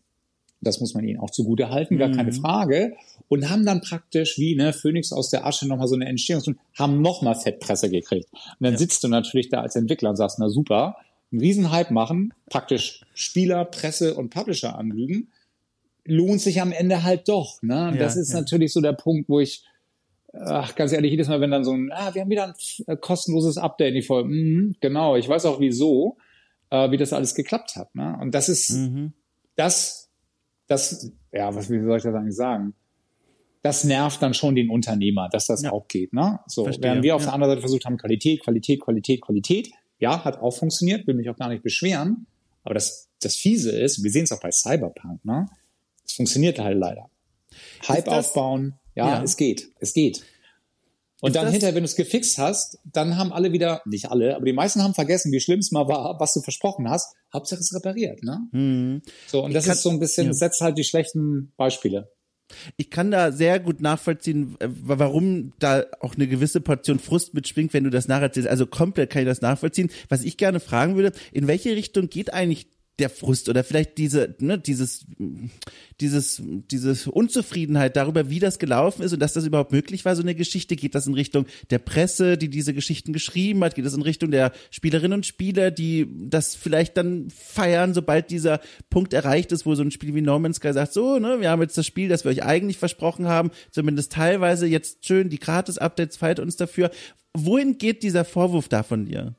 [0.61, 2.13] Das muss man ihnen auch zugute halten, gar Mhm.
[2.15, 2.95] keine Frage.
[3.27, 6.41] Und haben dann praktisch wie ne Phoenix aus der Asche nochmal so eine Entstehung,
[6.77, 8.29] haben nochmal Fettpresse gekriegt.
[8.31, 8.79] Und dann Ja.
[8.79, 10.95] sitzt du natürlich da als Entwickler und sagst, na super,
[11.35, 15.31] einen Riesenhype machen, praktisch Spieler, Presse und Publisher anlügen,
[16.05, 17.61] lohnt sich am Ende halt doch.
[17.61, 17.87] Ne?
[17.89, 18.39] Und Ja, das ist ja.
[18.39, 19.63] natürlich so der Punkt, wo ich,
[20.33, 22.53] ach, ganz ehrlich, jedes Mal, wenn dann so ein, ah, wir haben wieder ein
[22.87, 26.17] äh, kostenloses Update, ich voll, mhm, genau, ich weiß auch wieso,
[26.69, 27.93] äh, wie das alles geklappt hat.
[27.95, 28.17] Ne?
[28.21, 29.13] Und das ist, Mhm.
[29.55, 30.09] das,
[30.67, 32.73] das, ja, was wie soll ich das eigentlich sagen?
[33.61, 35.71] Das nervt dann schon den Unternehmer, dass das Ja.
[35.71, 36.13] auch geht.
[36.13, 36.39] Ne?
[36.45, 37.27] So, Verstehe, während wir auf ja.
[37.27, 39.71] der anderen Seite versucht haben, Qualität, Qualität, Qualität, Qualität.
[39.99, 42.27] Ja, hat auch funktioniert, will mich auch gar nicht beschweren.
[42.63, 45.47] Aber das, das Fiese ist, wir sehen es auch bei Cyberpunk, ne?
[46.05, 47.09] Es funktioniert halt leider.
[47.87, 49.23] Hype das- aufbauen, ja, Ja.
[49.23, 50.23] es geht, es geht.
[51.21, 54.11] Und Ist dann das- hinterher, wenn du es gefixt hast, dann haben alle wieder, nicht
[54.11, 57.15] alle, aber die meisten haben vergessen, wie schlimm es mal war, was du versprochen hast.
[57.33, 58.39] Hauptsache es repariert, ne?
[58.51, 59.01] Mhm.
[59.27, 60.33] So, und das kann- ist so ein bisschen, ja.
[60.33, 62.11] setzt halt die schlechten Beispiele.
[62.77, 67.73] Ich kann da sehr gut nachvollziehen, äh, warum da auch eine gewisse Portion Frust mitschwingt,
[67.73, 68.49] wenn du das nacherzählst.
[68.49, 69.89] Also komplett kann ich das nachvollziehen.
[70.09, 72.67] Was ich gerne fragen würde, in welche Richtung geht eigentlich
[72.99, 75.05] der Frust oder vielleicht diese, ne, dieses,
[75.99, 80.21] dieses, dieses Unzufriedenheit darüber, wie das gelaufen ist und dass das überhaupt möglich war, so
[80.21, 80.75] eine Geschichte?
[80.75, 83.75] Geht das in Richtung der Presse, die diese Geschichten geschrieben hat?
[83.75, 88.61] Geht das in Richtung der Spielerinnen und Spieler, die das vielleicht dann feiern, sobald dieser
[88.89, 91.49] Punkt erreicht ist, wo so ein Spiel wie No Man's Sky sagt, so, ne, wir
[91.49, 95.39] haben jetzt das Spiel, das wir euch eigentlich versprochen haben, zumindest teilweise jetzt schön, die
[95.39, 96.91] Gratis-Updates feiert uns dafür.
[97.33, 99.35] Wohin geht dieser Vorwurf da von dir?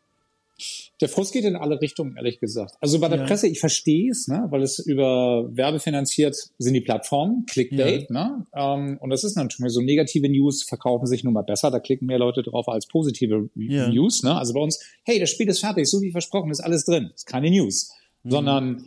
[1.03, 2.75] Der Frust geht in alle Richtungen, ehrlich gesagt.
[2.81, 3.25] Also bei der Ja.
[3.27, 8.47] Presse, ich verstehe es, ne, weil es über werbefinanziert sind die Plattformen, Clickbait, ne?
[8.55, 12.07] Ähm, und das ist natürlich so negative News verkaufen sich nun mal besser, da klicken
[12.07, 13.89] mehr Leute drauf als positive Ja.
[13.89, 14.35] News, ne?
[14.37, 17.27] Also bei uns, hey, das Spiel ist fertig, so wie versprochen, ist alles drin, ist
[17.27, 17.91] keine News,
[18.23, 18.31] Mhm.
[18.31, 18.87] sondern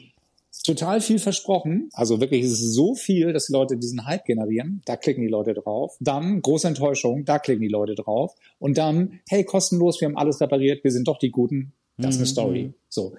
[0.69, 1.89] total viel versprochen.
[1.93, 4.81] Also wirklich ist es so viel, dass die Leute diesen Hype generieren.
[4.85, 5.97] Da klicken die Leute drauf.
[5.99, 8.35] Dann große Enttäuschung, da klicken die Leute drauf.
[8.59, 11.73] Und dann, hey, kostenlos, wir haben alles repariert, wir sind doch die Guten.
[11.97, 12.31] Das ist eine Mhm.
[12.31, 12.73] Story.
[12.87, 13.13] So.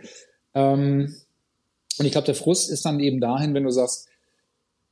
[0.55, 1.15] Ähm,
[1.99, 4.07] und ich glaube, der Frust ist dann eben dahin, wenn du sagst,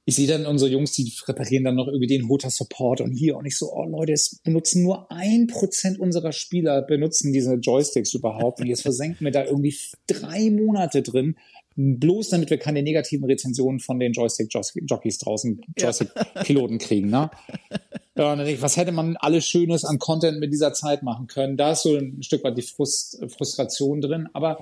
[0.04, 3.36] ich sehe dann unsere Jungs, die reparieren dann noch irgendwie den Hoter Support und hier
[3.36, 8.14] und ich so, oh Leute, es benutzen nur ein Prozent unserer Spieler benutzen diese Joysticks
[8.14, 11.36] überhaupt und jetzt versenken wir da irgendwie drei Monate drin,
[11.80, 17.30] bloß damit wir keine negativen Rezensionen von den Joystick-Jockeys draußen, Joystick-Piloten kriegen, ne?
[18.16, 21.04] Ja, und dann denk ich, was hätte man alles Schönes an Content mit dieser Zeit
[21.04, 21.56] machen können?
[21.56, 24.58] Da ist so ein Stück weit die Frust, Frustration drin, aber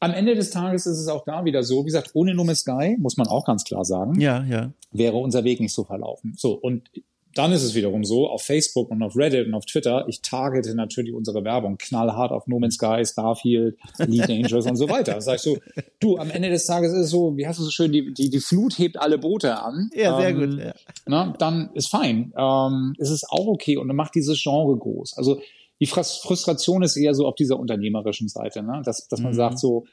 [0.00, 2.60] am Ende des Tages ist es auch da wieder so, wie gesagt, ohne No Man's
[2.60, 4.72] Sky, muss man auch ganz klar sagen, Ja, ja.
[4.92, 6.32] wäre unser Weg nicht so verlaufen.
[6.38, 6.88] So, und
[7.34, 10.74] dann ist es wiederum so, auf Facebook und auf Reddit und auf Twitter, ich targete
[10.74, 15.20] natürlich unsere Werbung knallhart auf No Man's Sky, Starfield, Elite Dangerous und so weiter.
[15.20, 15.58] Sag ich so,
[16.00, 18.30] du, am Ende des Tages ist es so, wie hast du so schön, die, die,
[18.30, 19.90] die Flut hebt alle Boote an.
[19.94, 20.58] Ja, sehr Ähm, gut.
[20.60, 20.74] Ja.
[21.06, 22.32] na, dann ist fein.
[22.36, 25.16] Ähm, es ist auch okay und dann macht dieses Genre groß.
[25.16, 25.40] Also
[25.80, 28.82] die Frus- Frustration ist eher so auf dieser unternehmerischen Seite, ne?
[28.84, 29.36] dass, dass man Mhm.
[29.36, 29.84] sagt so,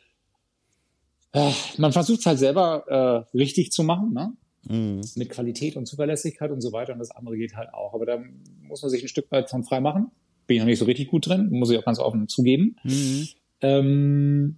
[1.32, 4.34] äh, man versucht es halt selber äh, richtig zu machen, ne?
[4.68, 5.02] Mhm.
[5.16, 7.94] mit Qualität und Zuverlässigkeit und so weiter und das andere geht halt auch.
[7.94, 8.20] Aber da
[8.68, 10.12] muss man sich ein Stück weit von frei machen.
[10.48, 12.76] Bin ich noch nicht so richtig gut drin, muss ich auch ganz offen zugeben.
[12.84, 13.28] Mhm.
[13.62, 14.56] Ähm,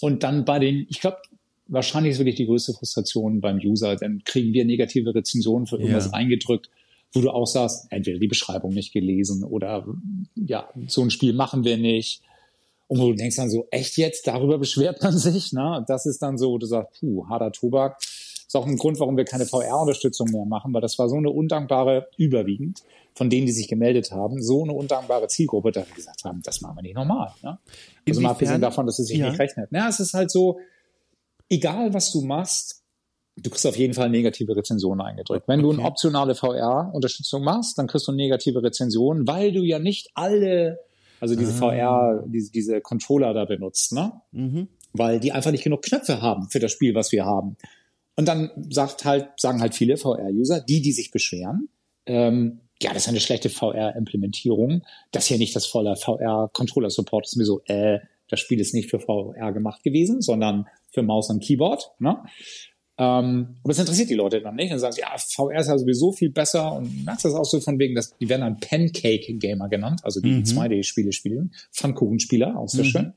[0.00, 1.18] und dann bei den, ich glaube,
[1.68, 6.06] wahrscheinlich ist wirklich die größte Frustration beim User, dann kriegen wir negative Rezensionen für irgendwas
[6.06, 6.12] Ja.
[6.12, 6.68] eingedrückt,
[7.12, 9.86] wo du auch sagst, entweder die Beschreibung nicht gelesen oder
[10.34, 12.22] ja, so ein Spiel machen wir nicht.
[12.88, 15.84] Und wo du denkst dann so, echt jetzt, darüber beschwert man sich, ne?
[15.88, 17.96] Das ist dann so, wo du sagst, puh, harter Tobak.
[18.52, 21.30] Ist auch ein Grund, warum wir keine VR-Unterstützung mehr machen, weil das war so eine
[21.30, 22.82] undankbare, überwiegend,
[23.14, 26.60] von denen, die sich gemeldet haben, so eine undankbare Zielgruppe, dass wir gesagt haben, das
[26.60, 27.32] machen wir nicht normal.
[27.42, 27.58] Ne?
[28.06, 29.30] Also mal abgesehen davon, dass es sich Ja.
[29.30, 29.68] nicht rechnet.
[29.70, 30.58] Na, es ist halt so,
[31.48, 32.82] egal was du machst,
[33.36, 35.48] du kriegst auf jeden Fall negative Rezensionen eingedrückt.
[35.48, 35.74] Wenn okay.
[35.74, 40.78] du eine optionale VR-Unterstützung machst, dann kriegst du negative Rezensionen, weil du ja nicht alle,
[41.20, 41.70] also diese ah.
[41.70, 44.12] VR, diese, diese Controller da benutzt, ne?
[44.32, 44.68] Mhm.
[44.92, 47.56] Weil die einfach nicht genug Knöpfe haben für das Spiel, was wir haben.
[48.16, 51.68] Und dann sagt halt, sagen halt viele VR-User, die, die sich beschweren,
[52.06, 54.82] ähm, ja, das ist eine schlechte VR-Implementierung.
[55.12, 58.98] Das hier nicht das volle VR-Controller-Support ist mir so, äh, das Spiel ist nicht für
[58.98, 61.92] VR gemacht gewesen, sondern für Maus und Keyboard.
[61.98, 62.16] Ne?
[62.98, 64.72] Ähm, aber das interessiert die Leute dann nicht.
[64.72, 66.72] Dann sagen sie, ja, VR ist ja sowieso viel besser.
[66.72, 70.30] Und merkst das auch so von wegen, dass die werden dann Pancake-Gamer genannt, also die
[70.30, 70.42] mhm.
[70.42, 71.54] 2D-Spiele spielen.
[71.72, 72.88] Pfannkuchenspieler, auch sehr mhm.
[72.88, 73.12] schön.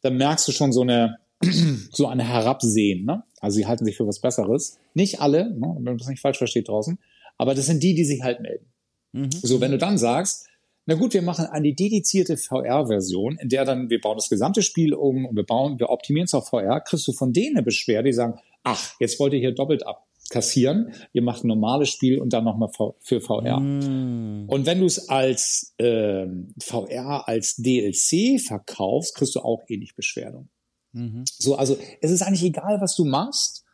[0.00, 1.18] Dann merkst du schon so eine,
[1.92, 3.04] so eine Herabsehen.
[3.04, 3.22] Ne?
[3.42, 4.78] Also sie halten sich für was Besseres.
[4.94, 5.74] Nicht alle, ne?
[5.76, 6.98] wenn man das nicht falsch versteht draußen.
[7.36, 8.66] Aber das sind die, die sich halt melden.
[9.12, 9.30] Mhm.
[9.32, 10.46] So, wenn du dann sagst,
[10.86, 14.94] na gut, wir machen eine dedizierte VR-Version, in der dann, wir bauen das gesamte Spiel
[14.94, 18.08] um und wir bauen, wir optimieren es auf VR, kriegst du von denen eine Beschwerde,
[18.08, 22.32] die sagen, ach, jetzt wollt ihr hier doppelt abkassieren, ihr macht ein normales Spiel und
[22.32, 22.70] dann nochmal
[23.00, 23.60] für VR.
[23.60, 24.48] Mm.
[24.48, 26.26] Und wenn du es als äh,
[26.60, 30.48] VR, als DLC verkaufst, kriegst du auch ähnlich Beschwerdung.
[30.92, 31.24] Mhm.
[31.26, 33.64] So, also es ist eigentlich egal, was du machst,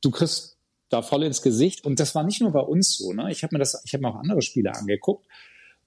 [0.00, 1.84] du kriegst da voll ins Gesicht.
[1.84, 3.12] Und das war nicht nur bei uns so.
[3.12, 3.30] Ne?
[3.30, 5.26] Ich habe mir das, ich habe mir auch andere Spiele angeguckt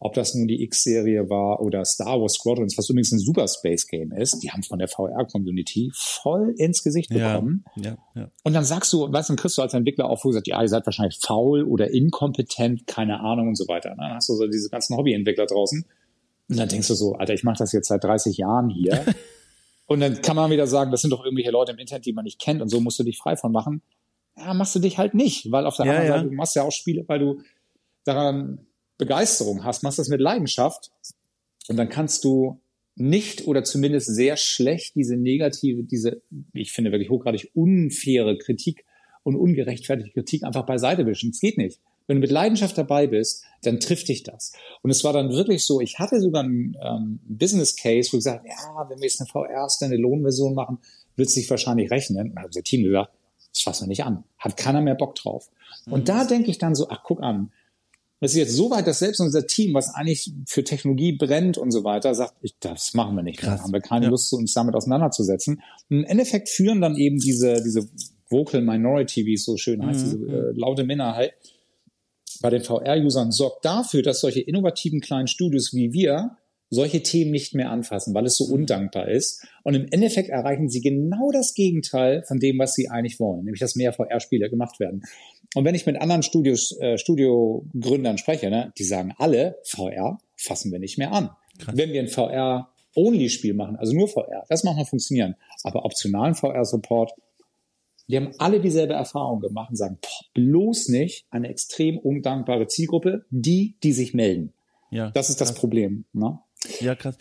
[0.04, 3.86] ob das nun die X-Serie war oder Star Wars Squadrons, was übrigens ein Super Space
[3.86, 7.64] Game ist, die haben von der VR-Community voll ins Gesicht bekommen.
[7.76, 8.32] Ja, ja, ja.
[8.44, 10.68] Und dann sagst du, weißt du, dann kriegst du als Entwickler auch gesagt, ja, ihr
[10.68, 13.94] seid wahrscheinlich faul oder inkompetent, keine Ahnung und so weiter.
[13.96, 15.86] Dann hast du so diese ganzen Hobbyentwickler draußen.
[16.50, 19.06] Und dann denkst du so, Alter, ich mache das jetzt seit 30 Jahren hier.
[19.92, 22.24] und dann kann man wieder sagen, das sind doch irgendwelche Leute im Internet, die man
[22.24, 23.82] nicht kennt und so musst du dich frei von machen.
[24.38, 26.72] Ja, machst du dich halt nicht, weil auf der anderen Seite, du machst ja auch
[26.72, 27.42] Spiele, weil du
[28.06, 28.66] daran
[28.98, 30.92] Begeisterung hast, machst das mit Leidenschaft
[31.68, 32.62] und dann kannst du
[32.96, 36.22] nicht oder zumindest sehr schlecht diese negative, diese,
[36.54, 38.86] ich finde wirklich hochgradig unfaire Kritik
[39.24, 41.32] und ungerechtfertigte Kritik einfach beiseite wischen.
[41.32, 41.80] Es geht nicht.
[42.12, 44.52] Wenn du mit Leidenschaft dabei bist, dann trifft dich das.
[44.82, 48.26] Und es war dann wirklich so, ich hatte sogar einen ähm, Business Case, wo ich
[48.26, 50.80] gesagt ja, wenn wir jetzt eine VR eine Lohnversion machen,
[51.16, 52.20] wird es sich wahrscheinlich rechnen.
[52.20, 53.14] Und dann hat unser Team gesagt,
[53.54, 54.26] das fassen wir nicht an.
[54.38, 55.50] Hat keiner mehr Bock drauf.
[55.86, 56.04] Und mhm.
[56.04, 57.54] da denke ich dann so, ach, guck an,
[58.20, 61.72] es ist jetzt so weit, dass selbst unser Team, was eigentlich für Technologie brennt und
[61.72, 63.40] so weiter, sagt, ich, das machen wir nicht.
[63.40, 63.60] Krass.
[63.60, 64.12] Da haben wir keine ja.
[64.12, 65.62] Lust, uns damit auseinanderzusetzen.
[65.90, 67.88] Und Im Endeffekt führen dann eben diese, diese
[68.30, 70.10] Vocal Minority, wie es so schön heißt, mhm.
[70.10, 71.36] diese äh, laute Minderheit,
[72.42, 76.38] bei den VR-Usern sorgt dafür, dass solche innovativen kleinen Studios wie wir
[76.72, 79.46] solche Themen nicht mehr anfassen, weil es so undankbar ist.
[79.64, 83.60] Und im Endeffekt erreichen sie genau das Gegenteil von dem, was sie eigentlich wollen, nämlich
[83.60, 85.04] dass mehr VR-Spiele gemacht werden.
[85.54, 90.72] Und wenn ich mit anderen Studios, äh, Studiogründern spreche, ne, die sagen alle, VR fassen
[90.72, 91.30] wir nicht mehr an.
[91.60, 91.76] Krass.
[91.76, 95.36] Wenn wir ein VR-Only-Spiel machen, also nur VR, das macht noch funktionieren.
[95.64, 97.12] Aber optionalen VR-Support,
[98.12, 103.26] die haben alle dieselbe Erfahrung gemacht und sagen, boah, bloß nicht eine extrem undankbare Zielgruppe,
[103.30, 104.54] die, die sich melden.
[104.92, 106.06] Ja, das ist das Problem.
[106.12, 106.38] Ne?
[106.80, 107.18] Ja, krass.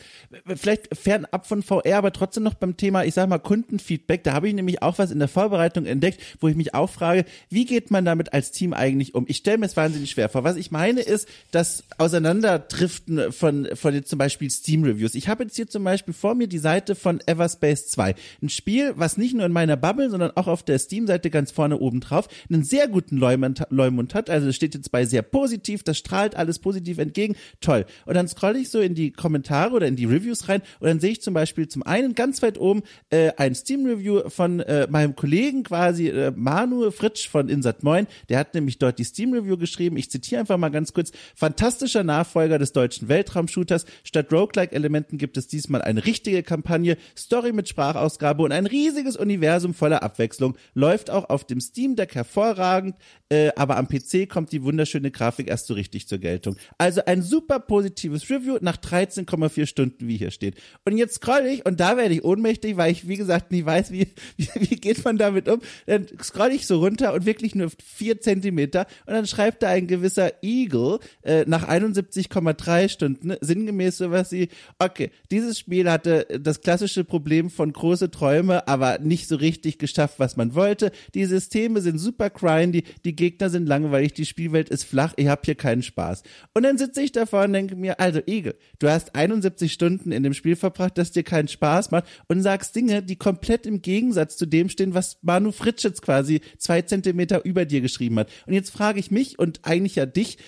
[0.54, 4.22] Vielleicht fernab von VR, aber trotzdem noch beim Thema, ich sag mal, Kundenfeedback.
[4.22, 7.24] Da habe ich nämlich auch was in der Vorbereitung entdeckt, wo ich mich auch frage,
[7.48, 9.24] wie geht man damit als Team eigentlich um?
[9.28, 10.44] Ich stelle mir es wahnsinnig schwer vor.
[10.44, 15.14] Was ich meine ist, das Auseinanderdriften von, von jetzt zum Beispiel Steam-Reviews.
[15.14, 18.14] Ich habe jetzt hier zum Beispiel vor mir die Seite von Everspace 2.
[18.42, 21.78] Ein Spiel, was nicht nur in meiner Bubble, sondern auch auf der Steam-Seite ganz vorne
[21.78, 24.28] oben drauf einen sehr guten Leumund, Leumund hat.
[24.28, 27.36] Also steht jetzt bei sehr positiv, das strahlt alles positiv entgegen.
[27.62, 27.86] Toll.
[28.04, 30.98] Und dann scroll ich so in die Kommentare oder in die Reviews rein und dann
[30.98, 35.14] sehe ich zum Beispiel zum einen ganz weit oben äh, ein Steam-Review von äh, meinem
[35.14, 38.08] Kollegen quasi äh, Manu Fritsch von Insat Moin.
[38.28, 39.96] Der hat nämlich dort die Steam-Review geschrieben.
[39.96, 41.12] Ich zitiere einfach mal ganz kurz.
[41.36, 43.86] Fantastischer Nachfolger des deutschen Weltraumshooters.
[44.02, 49.74] Statt Roguelike-Elementen gibt es diesmal eine richtige Kampagne, Story mit Sprachausgabe und ein riesiges Universum
[49.74, 50.56] voller Abwechslung.
[50.74, 52.96] Läuft auch auf dem Steam Deck hervorragend,
[53.30, 56.56] äh, aber am PC kommt die wunderschöne Grafik erst so richtig zur Geltung.
[56.78, 60.56] Also ein super positives Review nach 13 13,4 Stunden, wie hier steht.
[60.84, 63.92] Und jetzt scroll ich und da werde ich ohnmächtig, weil ich, wie gesagt, nicht weiß,
[63.92, 65.60] wie, wie, wie geht man damit um.
[65.86, 69.86] Dann scroll ich so runter und wirklich nur vier Zentimeter und dann schreibt da ein
[69.86, 77.04] gewisser Eagle äh, nach 71,3 Stunden sinngemäß sowas wie, okay, dieses Spiel hatte das klassische
[77.04, 80.92] Problem von große Träume, aber nicht so richtig geschafft, was man wollte.
[81.14, 85.42] Die Systeme sind super grindy, die Gegner sind langweilig, die Spielwelt ist flach, ich habe
[85.44, 86.22] hier keinen Spaß.
[86.54, 90.22] Und dann sitze ich davor und denke mir, also Eagle, du hast 71 Stunden in
[90.22, 94.38] dem Spiel verbracht, das dir keinen Spaß macht und sagst Dinge, die komplett im Gegensatz
[94.38, 98.30] zu dem stehen, was Manu Fritsch jetzt quasi zwei Zentimeter über dir geschrieben hat.
[98.46, 100.38] Und jetzt frage ich mich und eigentlich ja dich,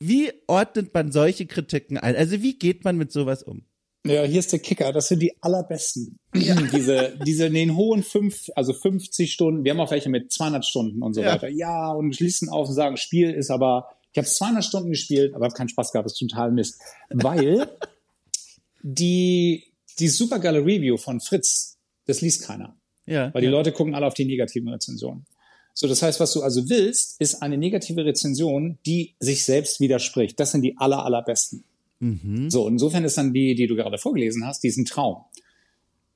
[0.00, 2.16] wie ordnet man solche Kritiken ein?
[2.16, 3.66] Also wie geht man mit sowas um?
[4.04, 4.92] Ja, hier ist der Kicker.
[4.92, 6.18] Das sind die allerbesten.
[6.34, 6.54] Ja.
[6.72, 9.64] diese, diese in den hohen fünf, also 50 Stunden.
[9.64, 11.32] Wir haben auch welche mit 200 Stunden und so ja.
[11.32, 11.48] weiter.
[11.48, 15.44] Ja, und schließen auf und sagen, Spiel ist aber, ich habe 200 Stunden gespielt, aber
[15.44, 16.06] habe keinen Spaß gehabt.
[16.06, 16.80] Das ist total Mist.
[17.10, 17.70] Weil
[18.82, 19.64] die,
[19.98, 22.76] die supergeile Review von Fritz, das liest keiner.
[23.06, 23.32] Ja.
[23.32, 23.52] Weil die ja.
[23.52, 25.26] Leute gucken alle auf die negativen Rezensionen.
[25.74, 30.38] So, das heißt, was du also willst, ist eine negative Rezension, die sich selbst widerspricht.
[30.38, 31.64] Das sind die aller, allerbesten.
[32.02, 32.50] Mhm.
[32.50, 35.18] So, insofern ist dann die, die du gerade vorgelesen hast, diesen Traum.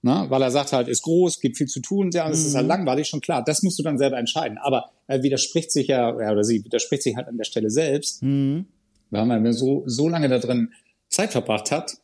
[0.03, 2.47] Na, weil er sagt halt, ist groß, gibt viel zu tun, ja, das mhm.
[2.47, 2.71] ist halt mhm.
[2.71, 3.43] langweilig, schon klar.
[3.45, 4.59] Das musst du dann selber entscheiden.
[4.59, 8.23] Aber er widerspricht sich ja, ja oder sie widerspricht sich halt an der Stelle selbst.
[8.23, 8.67] Mhm.
[9.11, 10.73] Weil man so, so lange da drin
[11.09, 11.99] Zeit verbracht hat,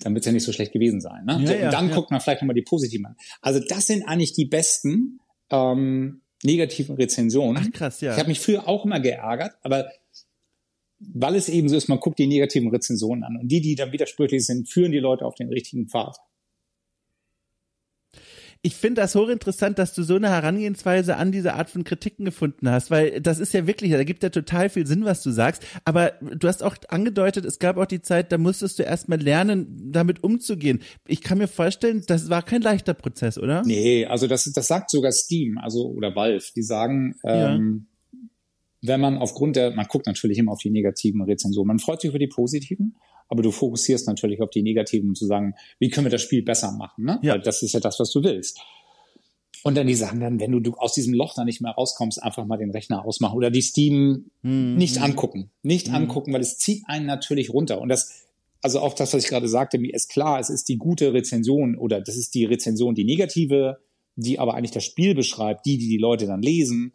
[0.00, 1.26] dann wird es ja nicht so schlecht gewesen sein.
[1.26, 1.44] Ne?
[1.44, 1.94] Ja, und dann ja.
[1.94, 3.16] guckt man vielleicht nochmal die positiven an.
[3.42, 5.20] Also das sind eigentlich die besten
[5.50, 7.62] ähm, negativen Rezensionen.
[7.66, 8.12] Ach, krass, ja.
[8.12, 9.90] Ich habe mich früher auch immer geärgert, aber
[11.14, 13.92] weil es eben so ist, man guckt die negativen Rezensionen an und die, die dann
[13.92, 16.16] widersprüchlich sind, führen die Leute auf den richtigen Pfad.
[18.64, 22.70] Ich finde das hochinteressant, dass du so eine Herangehensweise an diese Art von Kritiken gefunden
[22.70, 25.64] hast, weil das ist ja wirklich, da gibt ja total viel Sinn, was du sagst.
[25.84, 29.90] Aber du hast auch angedeutet, es gab auch die Zeit, da musstest du erstmal lernen,
[29.90, 30.80] damit umzugehen.
[31.08, 33.64] Ich kann mir vorstellen, das war kein leichter Prozess, oder?
[33.66, 36.44] Nee, also das, das sagt sogar Steam, also oder Valve.
[36.54, 37.88] Die sagen, ähm,
[38.82, 42.10] wenn man aufgrund der, man guckt natürlich immer auf die negativen Rezensionen, man freut sich
[42.10, 42.96] über die positiven,
[43.28, 46.42] aber du fokussierst natürlich auf die negativen, um zu sagen, wie können wir das Spiel
[46.42, 47.18] besser machen, ne?
[47.22, 47.34] Ja.
[47.34, 48.60] Weil das ist ja das, was du willst.
[49.62, 52.20] Und dann die sagen dann, wenn du, du aus diesem Loch da nicht mehr rauskommst,
[52.20, 54.74] einfach mal den Rechner ausmachen oder die Steam mhm.
[54.74, 55.50] nicht angucken.
[55.62, 55.94] Nicht mhm.
[55.94, 57.80] angucken, weil es zieht einen natürlich runter.
[57.80, 58.24] Und das,
[58.60, 61.76] also auch das, was ich gerade sagte, mir ist klar, es ist die gute Rezension
[61.76, 63.78] oder das ist die Rezension, die negative,
[64.16, 66.92] die aber eigentlich das Spiel beschreibt, die, die die Leute dann lesen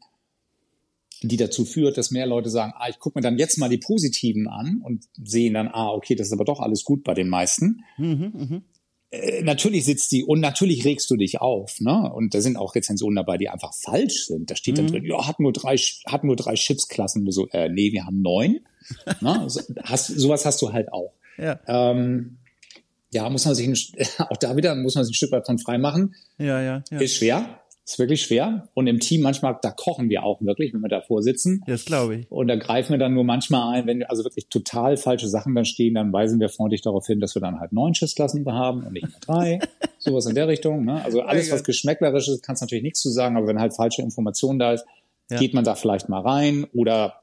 [1.22, 3.78] die dazu führt, dass mehr Leute sagen, ah, ich gucke mir dann jetzt mal die
[3.78, 7.30] positiven an und sehen dann, ah, okay, das ist aber doch alles gut bei den
[7.30, 7.84] meisten.
[7.97, 8.61] Mhm, mh.
[9.11, 12.11] äh, natürlich sitzt die und natürlich regst du dich auf, ne?
[12.13, 14.51] Und da sind auch Rezensionen dabei, die einfach falsch sind.
[14.51, 14.78] Da steht mhm.
[14.78, 17.30] dann drin, ja, hat nur drei, hat nur drei Schiffsklassen.
[17.32, 18.59] So, äh, nee, wir haben neun.
[19.22, 19.47] ne?
[19.84, 21.13] hast, sowas hast du halt auch.
[21.38, 21.59] Ja.
[21.68, 22.38] Ähm,
[23.11, 25.78] ja, muss man sich auch da wieder muss man sich ein Stück weit von frei
[25.78, 26.15] machen.
[26.38, 26.99] Ja, ja, ja.
[26.99, 28.68] Ist schwer, ist wirklich schwer.
[28.74, 31.64] Und im Team manchmal, da kochen wir auch wirklich, wenn wir davor sitzen.
[31.68, 32.32] Das glaube ich.
[32.32, 35.64] Und da greifen wir dann nur manchmal ein, wenn also wirklich total falsche Sachen dann
[35.64, 38.92] stehen, dann weisen wir freundlich darauf hin, dass wir dann halt neun Schiffsklassen haben und
[38.94, 39.60] nicht mehr drei.
[40.00, 40.84] Sowas in der Richtung.
[40.84, 41.04] Ne?
[41.04, 44.60] Also alles, was geschmäcklerisch ist, kannst natürlich nichts zu sagen, aber wenn halt falsche Information
[44.60, 44.86] da ist,
[45.30, 45.40] ja.
[45.40, 46.68] geht man da vielleicht mal rein.
[46.74, 47.22] Oder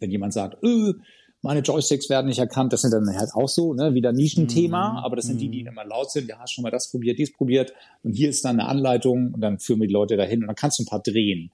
[0.00, 0.94] wenn jemand sagt, öh,
[1.42, 2.72] meine Joysticks werden nicht erkannt.
[2.72, 5.62] Das sind dann halt auch so, ne, wieder Nischenthema, mm, aber das sind die, die
[5.62, 5.68] mhm.
[5.68, 6.28] immer laut sind.
[6.28, 7.72] Ja, hast schon mal das probiert, dies probiert.
[8.02, 10.56] Und hier ist dann eine Anleitung und dann führen wir die Leute dahin und dann
[10.56, 11.50] kannst du ein paar drehen.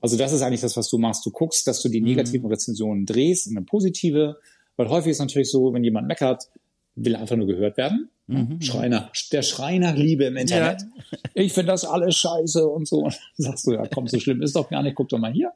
[0.00, 1.24] Also das ist eigentlich das, was du machst.
[1.24, 2.08] Du guckst, dass du die mhm.
[2.08, 4.36] negativen Rezensionen drehst in eine positive,
[4.76, 6.48] weil häufig ist natürlich so, wenn jemand meckert,
[6.94, 8.10] will einfach nur gehört werden.
[8.26, 8.60] Mhm.
[8.60, 10.82] Schreiner, der Schrei nach Liebe im Internet.
[10.82, 11.18] Ja.
[11.34, 12.98] Ich finde das alles scheiße und so.
[12.98, 15.32] Und dann sagst du, ja komm, so schlimm ist doch gar nicht, guck doch mal
[15.32, 15.52] hier.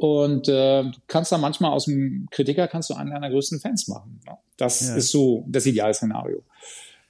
[0.00, 3.86] Und äh, du kannst da manchmal aus dem Kritiker kannst du einen deiner größten Fans
[3.86, 4.18] machen.
[4.26, 4.32] Ne?
[4.56, 4.96] Das ja.
[4.96, 6.42] ist so das Idealszenario.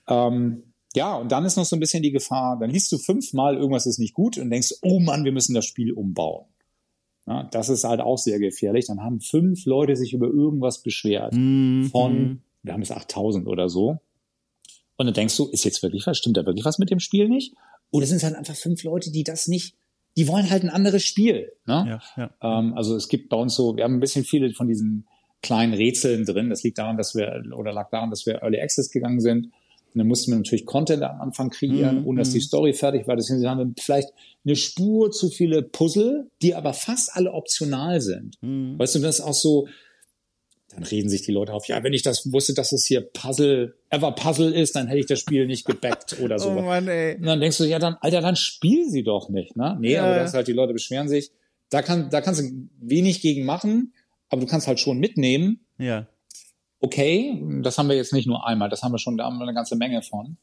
[0.09, 0.64] Ähm,
[0.97, 3.86] ja, und dann ist noch so ein bisschen die Gefahr, dann liest du fünfmal, irgendwas
[3.86, 6.47] ist nicht gut und denkst, oh Mann, wir müssen das Spiel umbauen.
[7.28, 8.86] Ja, das ist halt auch sehr gefährlich.
[8.86, 11.32] Dann haben fünf Leute sich über irgendwas beschwert.
[11.32, 11.91] Mhm.
[11.93, 14.01] Von, wir haben es 8000 oder so.
[14.97, 16.18] Und dann denkst du, ist jetzt wirklich was?
[16.18, 17.55] Stimmt da wirklich was mit dem Spiel nicht?
[17.93, 19.76] Oder sind es halt einfach fünf Leute, die das nicht
[20.16, 21.52] die wollen halt ein anderes Spiel.
[21.66, 22.00] Ne?
[22.16, 22.58] Ja, ja.
[22.58, 25.06] Ähm, also es gibt bei uns so, wir haben ein bisschen viele von diesen
[25.42, 26.50] kleinen Rätseln drin.
[26.50, 29.46] Das liegt daran, dass wir, oder lag daran, dass wir Early Access gegangen sind.
[29.92, 32.34] Und dann mussten wir natürlich Content am Anfang kreieren, mm, ohne dass mm.
[32.34, 33.16] die Story fertig war.
[33.16, 34.11] Deswegen haben wir vielleicht
[34.44, 38.36] eine Spur zu viele Puzzle, die aber fast alle optional sind.
[38.40, 38.78] Mm.
[38.78, 39.66] Weißt du, das ist auch so,
[40.81, 43.76] dann reden sich die Leute auf, ja, wenn ich das wusste, dass es hier Puzzle,
[43.91, 46.51] ever Puzzle ist, dann hätte ich das Spiel nicht gebackt oder so.
[46.57, 47.16] oh Mann, ey.
[47.16, 49.76] Und dann denkst du, ja, dann, Alter, dann spiel sie doch nicht, ne?
[49.78, 50.05] Nee, ja.
[50.05, 51.33] aber das ist halt, die Leute beschweren sich.
[51.68, 53.93] Da kann, da kannst du wenig gegen machen,
[54.31, 55.66] aber du kannst halt schon mitnehmen.
[55.78, 56.07] Ja.
[56.81, 59.45] Okay, das haben wir jetzt nicht nur einmal, das haben wir schon, da haben wir
[59.45, 60.39] eine ganze Menge von.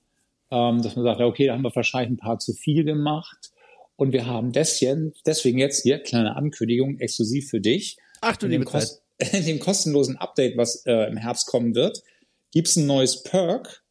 [0.51, 3.49] Ähm, dass man sagt, okay, da haben wir wahrscheinlich ein paar zu viel gemacht.
[3.95, 7.97] Und wir haben deswegen, deswegen jetzt hier, kleine Ankündigung, exklusiv für dich.
[8.21, 12.03] Ach du liebe Zeit in dem kostenlosen Update, was äh, im Herbst kommen wird,
[12.51, 13.83] gibt es ein neues Perk,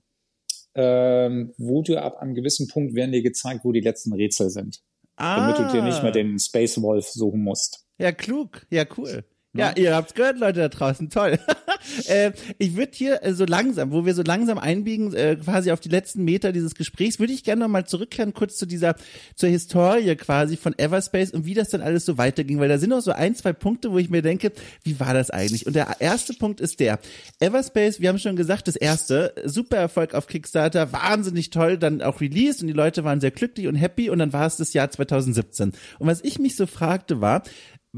[0.75, 4.83] ähm, wo du ab einem gewissen Punkt werden dir gezeigt, wo die letzten Rätsel sind.
[5.17, 5.41] Ah.
[5.41, 7.87] Damit du dir nicht mehr den Space Wolf suchen musst.
[7.99, 8.67] Ja, klug.
[8.71, 9.25] Ja, cool.
[9.55, 11.09] Ja, ja ihr habt's gehört, Leute da draußen.
[11.11, 11.39] Toll.
[12.07, 15.81] äh, ich würde hier äh, so langsam, wo wir so langsam einbiegen, äh, quasi auf
[15.81, 18.97] die letzten Meter dieses Gesprächs, würde ich gerne noch mal zurückkehren, kurz zu dieser,
[19.35, 22.91] zur Historie quasi von Everspace und wie das dann alles so weiterging, weil da sind
[22.91, 25.67] noch so ein, zwei Punkte, wo ich mir denke, wie war das eigentlich?
[25.67, 26.99] Und der erste Punkt ist der,
[27.41, 32.21] Everspace, wir haben schon gesagt, das erste, super Erfolg auf Kickstarter, wahnsinnig toll, dann auch
[32.21, 34.91] released und die Leute waren sehr glücklich und happy und dann war es das Jahr
[34.91, 35.73] 2017.
[35.99, 37.43] Und was ich mich so fragte war,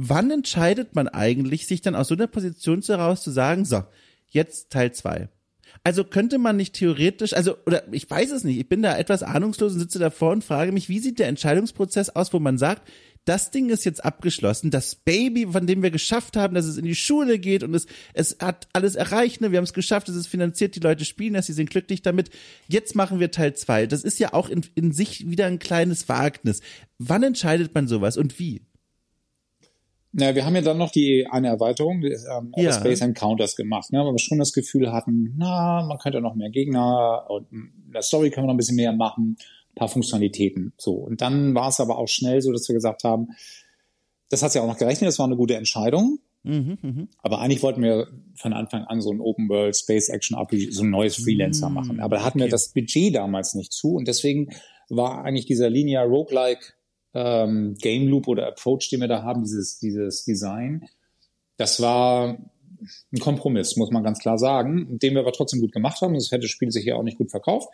[0.01, 3.83] wann entscheidet man eigentlich, sich dann aus so einer Position heraus zu sagen, so,
[4.29, 5.29] jetzt Teil zwei.
[5.83, 9.25] Also könnte man nicht theoretisch, also, oder ich weiß es nicht, ich bin da etwas
[9.25, 12.89] ahnungslos und sitze davor und frage mich, wie sieht der Entscheidungsprozess aus, wo man sagt,
[13.25, 16.85] das Ding ist jetzt abgeschlossen, das Baby, von dem wir geschafft haben, dass es in
[16.85, 19.51] die Schule geht und es, es hat alles erreicht, ne?
[19.51, 22.31] wir haben es geschafft, es ist finanziert, die Leute spielen das, sie sind glücklich damit,
[22.69, 23.87] jetzt machen wir Teil zwei.
[23.87, 26.61] Das ist ja auch in, in sich wieder ein kleines Wagnis.
[26.99, 28.63] Wann entscheidet man sowas und wie?
[30.13, 32.73] Na, wir haben ja dann noch die eine Erweiterung, die, ähm, ja.
[32.73, 36.51] Space Encounters gemacht, ne, weil wir schon das Gefühl hatten, na, man könnte noch mehr
[36.51, 39.37] Gegner und in der Story können wir noch ein bisschen mehr machen,
[39.73, 40.73] ein paar Funktionalitäten.
[40.79, 40.93] So.
[40.93, 43.29] Und dann war es aber auch schnell so, dass wir gesagt haben,
[44.31, 46.19] das hat ja auch noch gerechnet, das war eine gute Entscheidung.
[46.45, 47.07] Mhm, mh.
[47.23, 50.85] Aber eigentlich wollten wir von Anfang an so ein Open World Space Action RPG, so
[50.85, 52.01] ein neues Freelancer mhm, machen.
[52.01, 52.47] Aber da hatten okay.
[52.47, 54.51] wir das Budget damals nicht zu und deswegen
[54.89, 56.73] war eigentlich dieser Linear Roguelike
[57.19, 60.89] ähm, Game Loop oder Approach, den wir da haben, dieses, dieses Design,
[61.57, 62.39] das war
[63.13, 66.15] ein Kompromiss, muss man ganz klar sagen, den wir aber trotzdem gut gemacht haben.
[66.15, 67.69] Das hätte das Spiel sich ja auch nicht gut verkauft.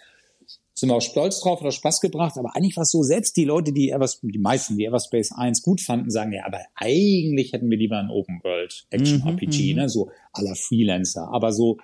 [0.73, 2.39] Sind wir auch stolz drauf, hat auch Spaß gebracht.
[2.39, 5.63] Aber eigentlich war es so, selbst die Leute, die Evers, die meisten, die Everspace 1
[5.63, 9.75] gut fanden, sagen, ja, aber eigentlich hätten wir lieber ein Open World Action mhm, RPG,
[9.75, 11.29] mhm, ne, so aller Freelancer.
[11.31, 11.77] Aber so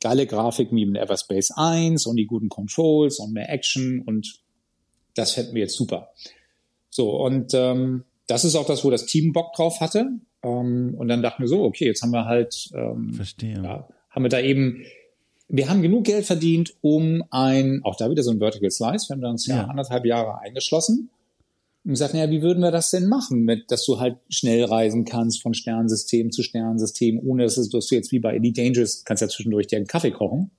[0.00, 4.40] geile Grafiken wie in Everspace 1 und die guten Controls und mehr Action und
[5.14, 6.10] das fänden wir jetzt super.
[6.90, 10.08] So, und ähm, das ist auch das, wo das Team Bock drauf hatte.
[10.42, 13.60] Ähm, und dann dachten wir so, okay, jetzt haben wir halt, ähm, Verstehe.
[13.62, 14.84] Ja, haben wir da eben,
[15.48, 19.14] wir haben genug Geld verdient, um ein, auch da wieder so ein Vertical Slice, wir
[19.14, 21.10] haben da uns ja, ja anderthalb Jahre eingeschlossen
[21.84, 25.04] und gesagt, naja, wie würden wir das denn machen, mit, dass du halt schnell reisen
[25.04, 29.28] kannst von Sternensystem zu Sternensystem, ohne dass du jetzt wie bei Elite Dangerous kannst ja
[29.28, 30.50] zwischendurch dir einen Kaffee kochen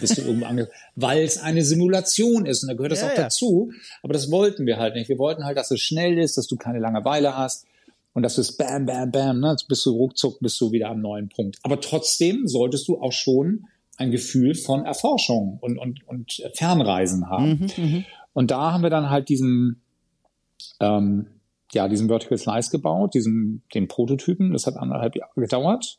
[0.00, 3.16] bist du irgendwo ange weil es eine Simulation ist und da gehört das ja, auch
[3.16, 3.22] ja.
[3.22, 3.72] dazu.
[4.02, 5.08] Aber das wollten wir halt nicht.
[5.08, 7.66] Wir wollten halt, dass es schnell ist, dass du keine Langeweile hast
[8.14, 11.00] und dass es bam, bam, bam, ne, jetzt bist du ruckzuck, bist du wieder am
[11.00, 11.58] neuen Punkt.
[11.62, 13.66] Aber trotzdem solltest du auch schon
[13.96, 17.70] ein Gefühl von Erforschung und, und, und Fernreisen haben.
[17.76, 19.82] Mhm, mhm, und da haben wir dann halt diesen,
[20.80, 21.26] ähm,
[21.72, 24.52] ja, diesen Vertical Slice gebaut, diesen, den Prototypen.
[24.52, 25.98] Das hat anderthalb Jahre gedauert.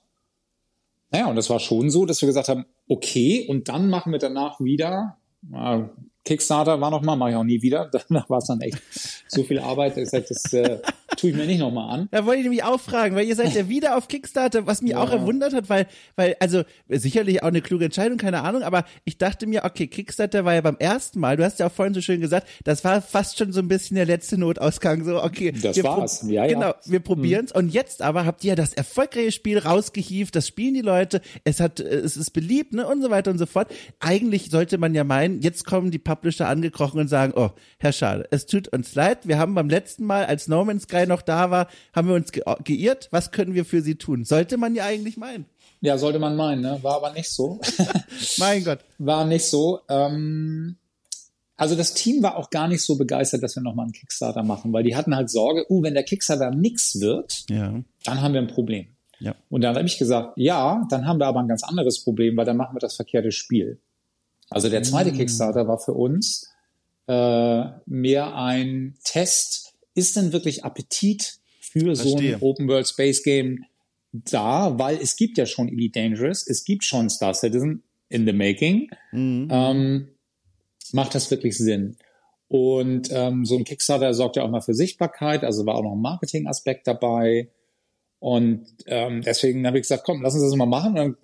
[1.11, 4.19] Naja, und das war schon so, dass wir gesagt haben, okay, und dann machen wir
[4.19, 5.17] danach wieder,
[5.53, 5.83] äh,
[6.25, 7.89] Kickstarter war noch mal, mache ich auch nie wieder.
[8.09, 8.81] Danach war es dann echt
[9.27, 9.97] so viel Arbeit.
[9.97, 10.79] Das, das äh,
[11.15, 12.07] tue ich mir nicht noch mal an.
[12.11, 14.91] Da wollte ich nämlich auch fragen, weil ihr seid ja wieder auf Kickstarter, was mich
[14.91, 14.97] ja.
[14.97, 19.17] auch erwundert hat, weil, weil, also sicherlich auch eine kluge Entscheidung, keine Ahnung, aber ich
[19.17, 22.01] dachte mir, okay, Kickstarter war ja beim ersten Mal, du hast ja auch vorhin so
[22.01, 25.51] schön gesagt, das war fast schon so ein bisschen der letzte Notausgang, so, okay.
[25.51, 26.53] Das war's, ja, ja.
[26.53, 27.53] Genau, wir probieren's.
[27.53, 27.59] Mhm.
[27.59, 31.59] Und jetzt aber habt ihr ja das erfolgreiche Spiel rausgehievt, das spielen die Leute, es
[31.59, 33.71] hat, es ist beliebt, ne, und so weiter und so fort.
[33.99, 38.27] Eigentlich sollte man ja meinen, jetzt kommen die Publisher angekrochen und sagen, oh, Herr Schade,
[38.31, 41.51] es tut uns leid, wir haben beim letzten Mal, als No Man's Sky noch da
[41.51, 44.25] war, haben wir uns ge geirrt, was können wir für Sie tun?
[44.25, 45.45] Sollte man ja eigentlich meinen.
[45.81, 46.79] Ja, sollte man meinen, ne?
[46.81, 47.59] war aber nicht so.
[48.37, 48.79] mein Gott.
[48.99, 49.81] War nicht so.
[49.89, 50.77] Ähm,
[51.55, 54.73] also das Team war auch gar nicht so begeistert, dass wir nochmal einen Kickstarter machen,
[54.73, 57.81] weil die hatten halt Sorge, uh, wenn der Kickstarter nix wird, ja.
[58.05, 58.87] dann haben wir ein Problem.
[59.19, 59.35] Ja.
[59.49, 62.45] Und dann habe ich gesagt, ja, dann haben wir aber ein ganz anderes Problem, weil
[62.45, 63.79] dann machen wir das verkehrte Spiel.
[64.49, 65.15] Also der zweite mm.
[65.15, 66.49] Kickstarter war für uns
[67.07, 69.62] äh, mehr ein Test.
[69.95, 72.11] Ist denn wirklich Appetit für Verstehe.
[72.11, 73.65] so ein Open World Space Game
[74.11, 74.77] da?
[74.77, 78.89] Weil es gibt ja schon Elite Dangerous, es gibt schon Star Citizen in the making.
[79.11, 79.47] Mm.
[79.49, 80.07] Ähm,
[80.91, 81.97] macht das wirklich Sinn?
[82.47, 85.93] Und ähm, so ein Kickstarter sorgt ja auch mal für Sichtbarkeit, also war auch noch
[85.93, 87.49] ein Marketing-Aspekt dabei.
[88.23, 90.95] Und ähm, deswegen habe ich gesagt, komm, lass uns das mal machen.
[90.95, 91.17] dann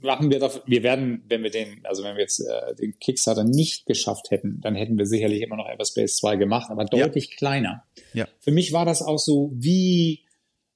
[0.00, 0.62] machen wir das.
[0.64, 4.62] Wir werden, wenn wir den, also wenn wir jetzt äh, den Kickstarter nicht geschafft hätten,
[4.62, 7.36] dann hätten wir sicherlich immer noch Everspace 2 gemacht, aber deutlich ja.
[7.36, 7.84] kleiner.
[8.14, 8.26] Ja.
[8.40, 10.20] Für mich war das auch so, wie,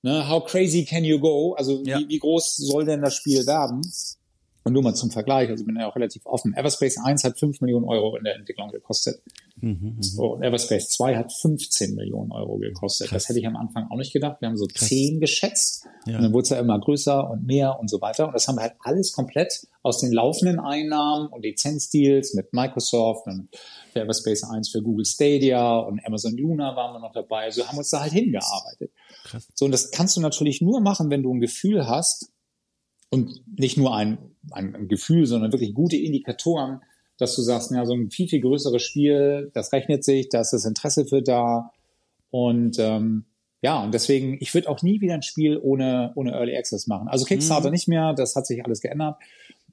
[0.03, 1.55] ne, how crazy can you go?
[1.55, 1.99] Also ja.
[1.99, 3.81] wie, wie groß soll denn das Spiel werden?
[4.63, 6.55] Und nur mal zum Vergleich, also ich bin ja auch relativ offen.
[6.55, 9.23] Everspace 1 hat 5 Millionen Euro in der Entwicklung gekostet.
[9.57, 13.09] Mhm, mhm, so, und Everspace 2 hat 15 Millionen Euro gekostet.
[13.09, 13.23] Krass.
[13.23, 14.41] Das hätte ich am Anfang auch nicht gedacht.
[14.41, 14.89] Wir haben so Krass.
[14.89, 15.87] 10 geschätzt.
[16.05, 16.17] Ja.
[16.17, 18.27] Und dann wurde es ja immer größer und mehr und so weiter.
[18.27, 23.27] Und das haben wir halt alles komplett aus den laufenden Einnahmen und Lizenzdeals mit Microsoft
[23.27, 23.49] und
[23.95, 27.45] für Everspace 1 für Google Stadia und Amazon Luna waren wir noch dabei.
[27.45, 28.93] Also haben wir uns da halt hingearbeitet.
[29.25, 29.49] Krass.
[29.55, 32.31] So, und das kannst du natürlich nur machen, wenn du ein Gefühl hast,
[33.11, 34.19] und nicht nur ein,
[34.53, 36.81] ein Gefühl, sondern wirklich gute Indikatoren,
[37.19, 40.53] dass du sagst, ja, so ein viel, viel größeres Spiel, das rechnet sich, da ist
[40.53, 41.71] das Interesse für da.
[42.31, 43.27] Und ähm,
[43.63, 47.09] ja, und deswegen, ich würde auch nie wieder ein Spiel ohne, ohne Early Access machen.
[47.09, 47.73] Also Kickstarter mhm.
[47.73, 49.17] nicht mehr, das hat sich alles geändert.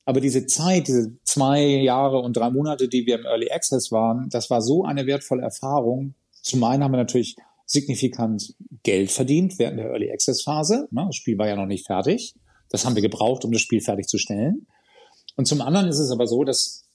[0.03, 4.29] Aber diese Zeit, diese zwei Jahre und drei Monate, die wir im Early Access waren,
[4.29, 6.15] das war so eine wertvolle Erfahrung.
[6.41, 10.87] Zum einen haben wir natürlich signifikant Geld verdient während der Early Access Phase.
[10.91, 12.35] Das Spiel war ja noch nicht fertig.
[12.69, 14.67] Das haben wir gebraucht, um das Spiel fertigzustellen.
[15.35, 16.87] Und zum anderen ist es aber so, dass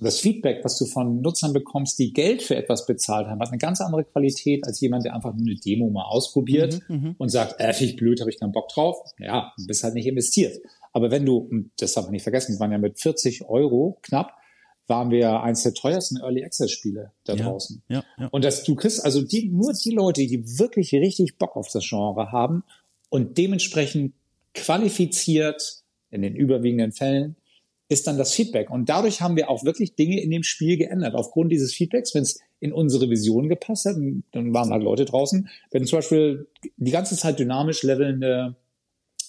[0.00, 3.58] das Feedback, was du von Nutzern bekommst, die Geld für etwas bezahlt haben, hat eine
[3.58, 7.14] ganz andere Qualität als jemand, der einfach nur eine Demo mal ausprobiert mhm, mhm.
[7.18, 8.98] und sagt, äh, finde ich blöd, habe ich keinen Bock drauf.
[9.18, 10.58] Ja, du bist halt nicht investiert.
[10.92, 13.98] Aber wenn du, und das darf man nicht vergessen, wir waren ja mit 40 Euro
[14.02, 14.34] knapp,
[14.86, 17.82] waren wir eins der teuersten Early Access Spiele da ja, draußen.
[17.88, 18.28] Ja, ja.
[18.28, 21.86] Und dass du kriegst also die, nur die Leute, die wirklich richtig Bock auf das
[21.88, 22.62] Genre haben
[23.08, 24.14] und dementsprechend
[24.56, 27.36] qualifiziert in den überwiegenden Fällen
[27.88, 28.70] ist dann das Feedback.
[28.70, 31.14] Und dadurch haben wir auch wirklich Dinge in dem Spiel geändert.
[31.14, 33.96] Aufgrund dieses Feedbacks, wenn es in unsere Vision gepasst hat,
[34.32, 35.48] dann waren halt Leute draußen.
[35.70, 38.56] Wenn zum Beispiel die ganze Zeit dynamisch levelnde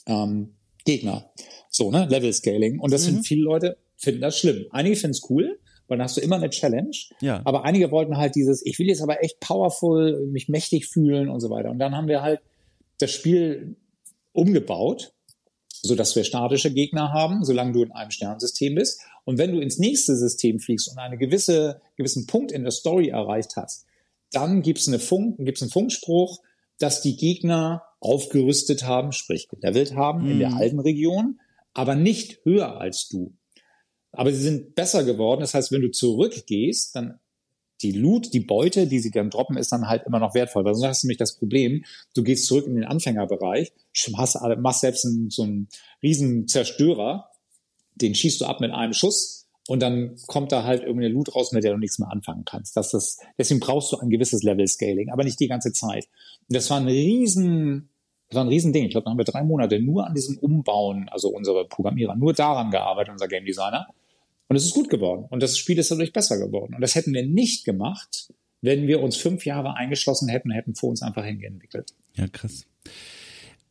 [0.07, 0.55] ähm,
[0.85, 1.29] Gegner,
[1.69, 2.79] so, ne, Level Scaling.
[2.79, 3.15] Und das mhm.
[3.15, 4.65] sind viele Leute, finden das schlimm.
[4.71, 6.95] Einige finden es cool, weil dann hast du immer eine Challenge.
[7.21, 7.41] Ja.
[7.45, 11.41] Aber einige wollten halt dieses, ich will jetzt aber echt powerful, mich mächtig fühlen und
[11.41, 11.69] so weiter.
[11.69, 12.39] Und dann haben wir halt
[12.99, 13.75] das Spiel
[14.31, 15.13] umgebaut
[15.87, 19.01] so dass wir statische Gegner haben, solange du in einem Sternensystem bist.
[19.25, 23.09] Und wenn du ins nächste System fliegst und einen gewisse, gewissen Punkt in der Story
[23.09, 23.85] erreicht hast,
[24.31, 26.41] dann gibt's eine Funk, gibt's einen Funkspruch,
[26.77, 30.31] dass die Gegner aufgerüstet haben, sprich gelevelt haben mhm.
[30.31, 30.57] in der mhm.
[30.57, 31.39] alten Region,
[31.73, 33.33] aber nicht höher als du.
[34.11, 35.41] Aber sie sind besser geworden.
[35.41, 37.19] Das heißt, wenn du zurückgehst, dann
[37.81, 40.65] die Loot, die Beute, die sie dann droppen, ist dann halt immer noch wertvoll.
[40.65, 43.71] Weil sonst hast du nämlich das Problem, du gehst zurück in den Anfängerbereich,
[44.11, 45.67] machst, machst selbst einen, so einen
[46.01, 47.29] riesen Zerstörer,
[47.95, 51.51] den schießt du ab mit einem Schuss und dann kommt da halt irgendeine Loot raus,
[51.51, 52.77] mit der du nichts mehr anfangen kannst.
[52.77, 56.07] Das ist, deswegen brauchst du ein gewisses Level Scaling, aber nicht die ganze Zeit.
[56.47, 57.89] Und das war ein riesen,
[58.29, 58.85] das war ein Riesending.
[58.85, 62.33] Ich glaube, da haben wir drei Monate nur an diesem Umbauen, also unsere Programmierer, nur
[62.33, 63.87] daran gearbeitet, unser Game Designer.
[64.47, 65.25] Und es ist gut geworden.
[65.29, 66.73] Und das Spiel ist dadurch besser geworden.
[66.75, 70.89] Und das hätten wir nicht gemacht, wenn wir uns fünf Jahre eingeschlossen hätten, hätten vor
[70.89, 71.93] uns einfach hingeentwickelt.
[72.15, 72.65] Ja, krass.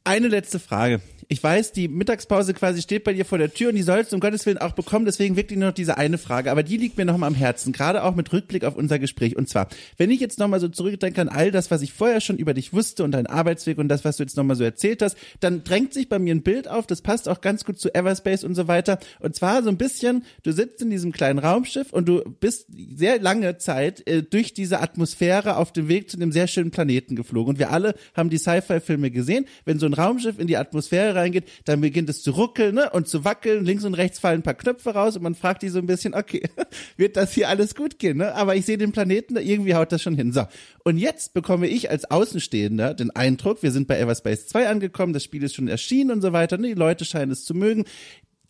[0.07, 3.75] Eine letzte Frage ich weiß, die Mittagspause quasi steht bei dir vor der Tür und
[3.75, 5.07] die sollst du um Gottes Willen auch bekommen.
[5.07, 6.51] Deswegen wirklich nur noch diese eine Frage.
[6.51, 9.37] Aber die liegt mir noch mal am Herzen, gerade auch mit Rückblick auf unser Gespräch.
[9.37, 12.21] Und zwar, wenn ich jetzt noch mal so zurückdenke an all das, was ich vorher
[12.21, 14.63] schon über dich wusste und deinen Arbeitsweg und das, was du jetzt noch mal so
[14.63, 17.79] erzählt hast, dann drängt sich bei mir ein Bild auf, das passt auch ganz gut
[17.81, 18.99] zu Everspace und so weiter.
[19.19, 23.19] Und zwar so ein bisschen, du sitzt in diesem kleinen Raumschiff und du bist sehr
[23.19, 27.55] lange Zeit äh, durch diese Atmosphäre auf dem Weg zu einem sehr schönen Planeten geflogen.
[27.55, 29.47] Und wir alle haben die Sci-Fi-Filme gesehen.
[29.65, 33.09] Wenn so ein Raumschiff in die Atmosphäre reingeht, dann beginnt es zu ruckeln ne, und
[33.09, 33.64] zu wackeln.
[33.64, 36.14] Links und rechts fallen ein paar Knöpfe raus und man fragt die so ein bisschen,
[36.14, 36.42] okay,
[36.97, 38.18] wird das hier alles gut gehen?
[38.18, 38.34] Ne?
[38.34, 40.32] Aber ich sehe den Planeten, irgendwie haut das schon hin.
[40.32, 40.47] So,
[40.84, 45.24] und jetzt bekomme ich als Außenstehender den Eindruck, wir sind bei Everspace 2 angekommen, das
[45.24, 46.59] Spiel ist schon erschienen und so weiter.
[46.59, 46.68] Ne?
[46.68, 47.84] Die Leute scheinen es zu mögen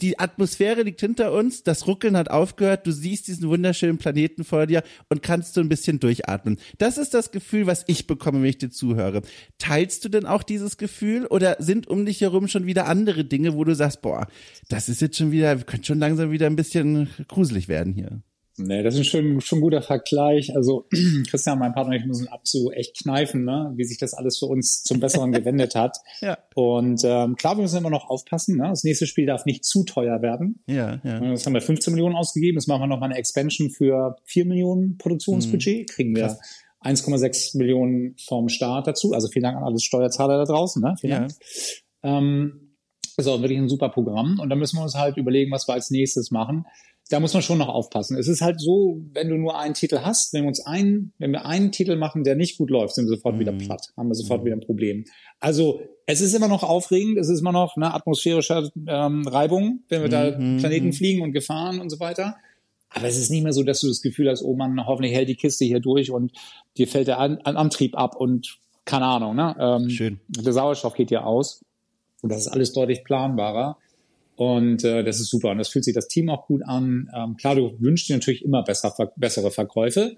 [0.00, 4.66] die Atmosphäre liegt hinter uns, das Ruckeln hat aufgehört, du siehst diesen wunderschönen Planeten vor
[4.66, 6.58] dir und kannst so ein bisschen durchatmen.
[6.78, 9.22] Das ist das Gefühl, was ich bekomme, wenn ich dir zuhöre.
[9.58, 13.54] Teilst du denn auch dieses Gefühl oder sind um dich herum schon wieder andere Dinge,
[13.54, 14.26] wo du sagst, boah,
[14.68, 18.22] das ist jetzt schon wieder, könnte schon langsam wieder ein bisschen gruselig werden hier?
[18.58, 20.54] Nee, das ist schon, schon ein guter Vergleich.
[20.56, 20.86] Also
[21.30, 23.72] Christian, mein Partner, ich müssen ab so echt kneifen, ne?
[23.76, 25.98] wie sich das alles für uns zum Besseren gewendet hat.
[26.20, 26.38] ja.
[26.54, 28.56] Und ähm, klar, wir müssen immer noch aufpassen.
[28.56, 28.68] Ne?
[28.68, 30.62] Das nächste Spiel darf nicht zu teuer werden.
[30.66, 31.20] Ja, ja.
[31.20, 32.56] Das haben wir 15 Millionen ausgegeben.
[32.56, 35.90] Jetzt machen wir noch mal eine Expansion für 4 Millionen Produktionsbudget.
[35.90, 35.92] Mhm.
[35.92, 36.38] Kriegen wir
[36.82, 39.12] 1,6 Millionen vom Staat dazu.
[39.12, 40.82] Also vielen Dank an alle Steuerzahler da draußen.
[40.82, 40.94] Ne?
[40.98, 41.18] Vielen ja.
[41.20, 41.32] Dank.
[42.02, 42.62] Ähm,
[43.16, 44.38] das ist auch wirklich ein super Programm.
[44.40, 46.64] Und da müssen wir uns halt überlegen, was wir als nächstes machen
[47.08, 48.16] da muss man schon noch aufpassen.
[48.16, 51.30] Es ist halt so, wenn du nur einen Titel hast, wenn wir uns einen, wenn
[51.30, 53.40] wir einen Titel machen, der nicht gut läuft, sind wir sofort mhm.
[53.40, 54.46] wieder platt, haben wir sofort mhm.
[54.46, 55.04] wieder ein Problem.
[55.38, 60.02] Also es ist immer noch aufregend, es ist immer noch eine atmosphärische ähm, Reibung, wenn
[60.02, 60.58] wir da mhm.
[60.58, 60.92] Planeten mhm.
[60.92, 62.36] fliegen und Gefahren und so weiter.
[62.90, 65.28] Aber es ist nicht mehr so, dass du das Gefühl hast, oh man, hoffentlich hält
[65.28, 66.32] die Kiste hier durch und
[66.76, 69.54] dir fällt der An Antrieb ab und keine Ahnung, ne?
[69.58, 70.20] Ähm, Schön.
[70.28, 71.64] Der Sauerstoff geht ja aus.
[72.22, 73.76] Und das ist alles deutlich planbarer.
[74.36, 75.50] Und äh, das ist super.
[75.50, 77.10] Und das fühlt sich das Team auch gut an.
[77.14, 80.16] Ähm, klar, du wünschst dir natürlich immer besser, bessere Verkäufe.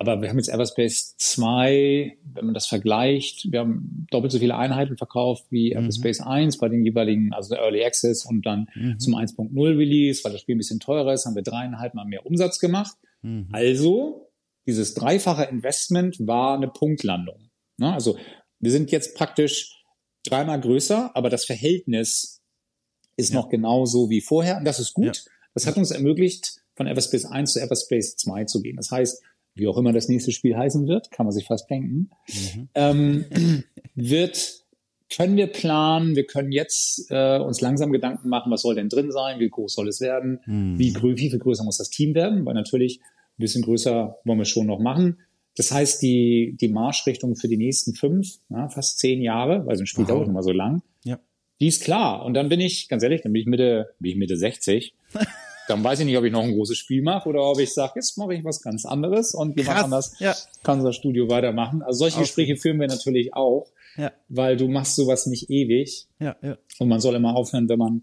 [0.00, 4.56] Aber wir haben jetzt Everspace 2, wenn man das vergleicht, wir haben doppelt so viele
[4.56, 5.82] Einheiten verkauft wie mhm.
[5.82, 8.98] Everspace 1 bei den jeweiligen, also Early Access und dann mhm.
[8.98, 12.24] zum 1.0 Release, weil das Spiel ein bisschen teurer ist, haben wir dreieinhalb Mal mehr
[12.24, 12.96] Umsatz gemacht.
[13.20, 13.48] Mhm.
[13.52, 14.30] Also,
[14.66, 17.50] dieses dreifache Investment war eine Punktlandung.
[17.76, 17.92] Ne?
[17.92, 18.16] Also,
[18.58, 19.84] wir sind jetzt praktisch
[20.24, 22.39] dreimal größer, aber das Verhältnis
[23.20, 25.24] ist noch genauso wie vorher und das ist gut.
[25.54, 28.76] Das hat uns ermöglicht, von Everspace 1 zu Everspace 2 zu gehen.
[28.76, 29.22] Das heißt,
[29.54, 32.68] wie auch immer das nächste Spiel heißen wird, kann man sich fast denken, mhm.
[32.74, 33.24] ähm,
[33.94, 34.64] wird,
[35.14, 39.10] können wir planen, wir können jetzt äh, uns langsam Gedanken machen, was soll denn drin
[39.10, 40.78] sein, wie groß soll es werden, mhm.
[40.78, 44.44] wie, wie viel größer muss das Team werden, weil natürlich ein bisschen größer wollen wir
[44.44, 45.18] schon noch machen.
[45.56, 49.82] Das heißt, die, die Marschrichtung für die nächsten fünf, ja, fast zehn Jahre, weil so
[49.82, 50.12] ein Spiel wow.
[50.12, 50.89] dauert immer so lang, ja.
[51.60, 52.24] Die ist klar.
[52.24, 54.94] Und dann bin ich, ganz ehrlich, dann bin ich Mitte, bin ich Mitte 60.
[55.68, 57.92] dann weiß ich nicht, ob ich noch ein großes Spiel mache oder ob ich sage,
[57.96, 60.34] jetzt mache ich was ganz anderes und jemand anders ja.
[60.64, 61.82] kann unser Studio weitermachen.
[61.82, 62.24] Also solche okay.
[62.24, 64.10] Gespräche führen wir natürlich auch, ja.
[64.28, 66.06] weil du machst sowas nicht ewig.
[66.18, 66.56] Ja, ja.
[66.78, 68.02] Und man soll immer aufhören, wenn man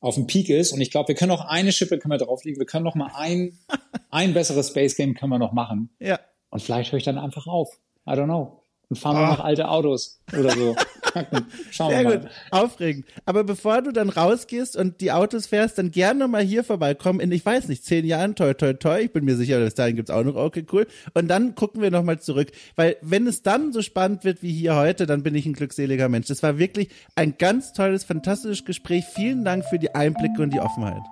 [0.00, 0.72] auf dem Peak ist.
[0.72, 2.58] Und ich glaube, wir können noch eine Schippe können wir drauflegen.
[2.58, 3.58] Wir können noch mal ein,
[4.10, 5.90] ein besseres Space Game können wir noch machen.
[6.00, 6.18] Ja.
[6.50, 7.78] Und vielleicht höre ich dann einfach auf.
[8.06, 8.62] I don't know.
[8.88, 9.32] Und fahren wir oh.
[9.32, 10.74] noch alte Autos oder so.
[11.70, 12.18] Schauen Sehr wir mal.
[12.20, 13.06] gut, aufregend.
[13.24, 17.32] Aber bevor du dann rausgehst und die Autos fährst, dann gerne mal hier vorbeikommen in,
[17.32, 19.00] ich weiß nicht, zehn Jahren, toi, toi, toi.
[19.00, 20.86] Ich bin mir sicher, bis dahin gibt's auch noch, okay, cool.
[21.14, 22.52] Und dann gucken wir nochmal zurück.
[22.76, 26.08] Weil wenn es dann so spannend wird wie hier heute, dann bin ich ein glückseliger
[26.08, 26.28] Mensch.
[26.28, 29.04] Das war wirklich ein ganz tolles, fantastisches Gespräch.
[29.14, 31.02] Vielen Dank für die Einblicke und die Offenheit.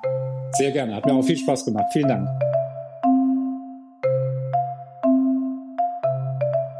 [0.52, 0.94] Sehr gerne.
[0.96, 1.86] Hat mir auch viel Spaß gemacht.
[1.92, 2.55] Vielen Dank.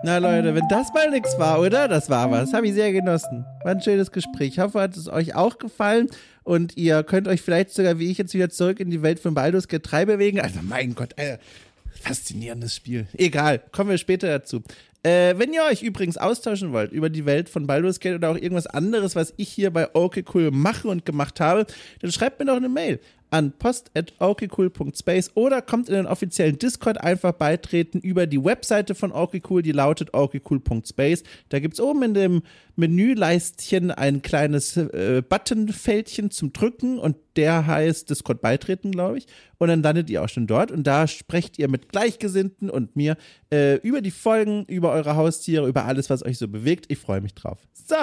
[0.07, 1.89] Na Leute, wenn das mal nichts war, oder?
[1.89, 2.53] Das war was.
[2.53, 3.45] Habe ich sehr genossen.
[3.65, 4.51] War ein schönes Gespräch.
[4.51, 6.07] Ich hoffe, hat es euch auch gefallen
[6.45, 9.35] und ihr könnt euch vielleicht sogar wie ich jetzt wieder zurück in die Welt von
[9.35, 10.41] Baldur's Gate 3 bewegen.
[10.41, 11.39] Also mein Gott, äh,
[12.01, 13.09] faszinierendes Spiel.
[13.15, 14.63] Egal, kommen wir später dazu.
[15.03, 18.37] Äh, wenn ihr euch übrigens austauschen wollt über die Welt von Baldur's Gate oder auch
[18.37, 21.67] irgendwas anderes, was ich hier bei Okay Cool mache und gemacht habe,
[22.01, 23.01] dann schreibt mir doch eine Mail
[23.31, 29.63] an post.okcool.space oder kommt in den offiziellen Discord einfach beitreten über die Webseite von OKCool,
[29.63, 31.25] die lautet okcool.space.
[31.49, 32.43] Da gibt es oben in dem
[32.77, 39.27] Menüleistchen ein kleines äh, Buttonfältchen zum Drücken und der heißt Discord beitreten, glaube ich.
[39.59, 43.17] Und dann landet ihr auch schon dort und da sprecht ihr mit Gleichgesinnten und mir
[43.53, 46.87] äh, über die Folgen, über eure Haustiere, über alles, was euch so bewegt.
[46.89, 47.59] Ich freue mich drauf.
[47.73, 47.97] So.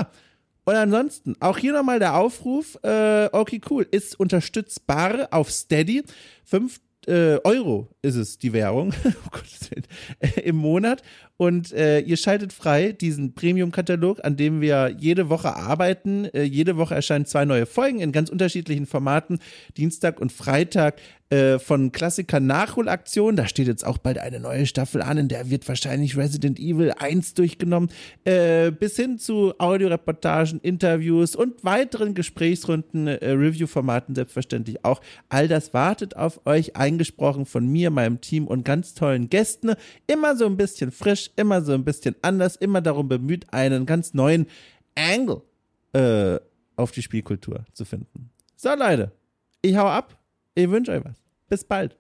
[0.66, 6.03] Und ansonsten, auch hier nochmal der Aufruf, äh, okay, cool, ist unterstützbar auf Steady.
[6.45, 11.01] Fünf äh, Euro ist es, die Währung, oh im Monat.
[11.38, 16.25] Und äh, ihr schaltet frei diesen Premium-Katalog, an dem wir jede Woche arbeiten.
[16.25, 19.39] Äh, jede Woche erscheinen zwei neue Folgen in ganz unterschiedlichen Formaten.
[19.75, 21.01] Dienstag und Freitag
[21.34, 23.36] äh, von Klassiker Nachholaktion.
[23.36, 26.93] Da steht jetzt auch bald eine neue Staffel an, in der wird wahrscheinlich Resident Evil
[26.95, 27.89] 1 durchgenommen.
[28.23, 35.01] Äh, bis hin zu Audioreportagen, Interviews und weiteren Gesprächsrunden, äh, Review-Formaten selbstverständlich auch.
[35.29, 39.73] All das wartet auf euch, eingesprochen von mir, meinem Team und ganz tollen Gästen.
[40.05, 40.91] Immer so ein bisschen
[41.24, 44.47] frisch, immer so ein bisschen anders, immer darum bemüht, einen ganz neuen
[44.95, 45.41] Angle
[45.93, 46.39] äh,
[46.76, 48.30] auf die Spielkultur zu finden.
[48.55, 49.11] So, Leute,
[49.61, 50.17] ich hau ab.
[50.55, 51.21] Ich wünsche euch was.
[51.49, 51.97] Bis bald.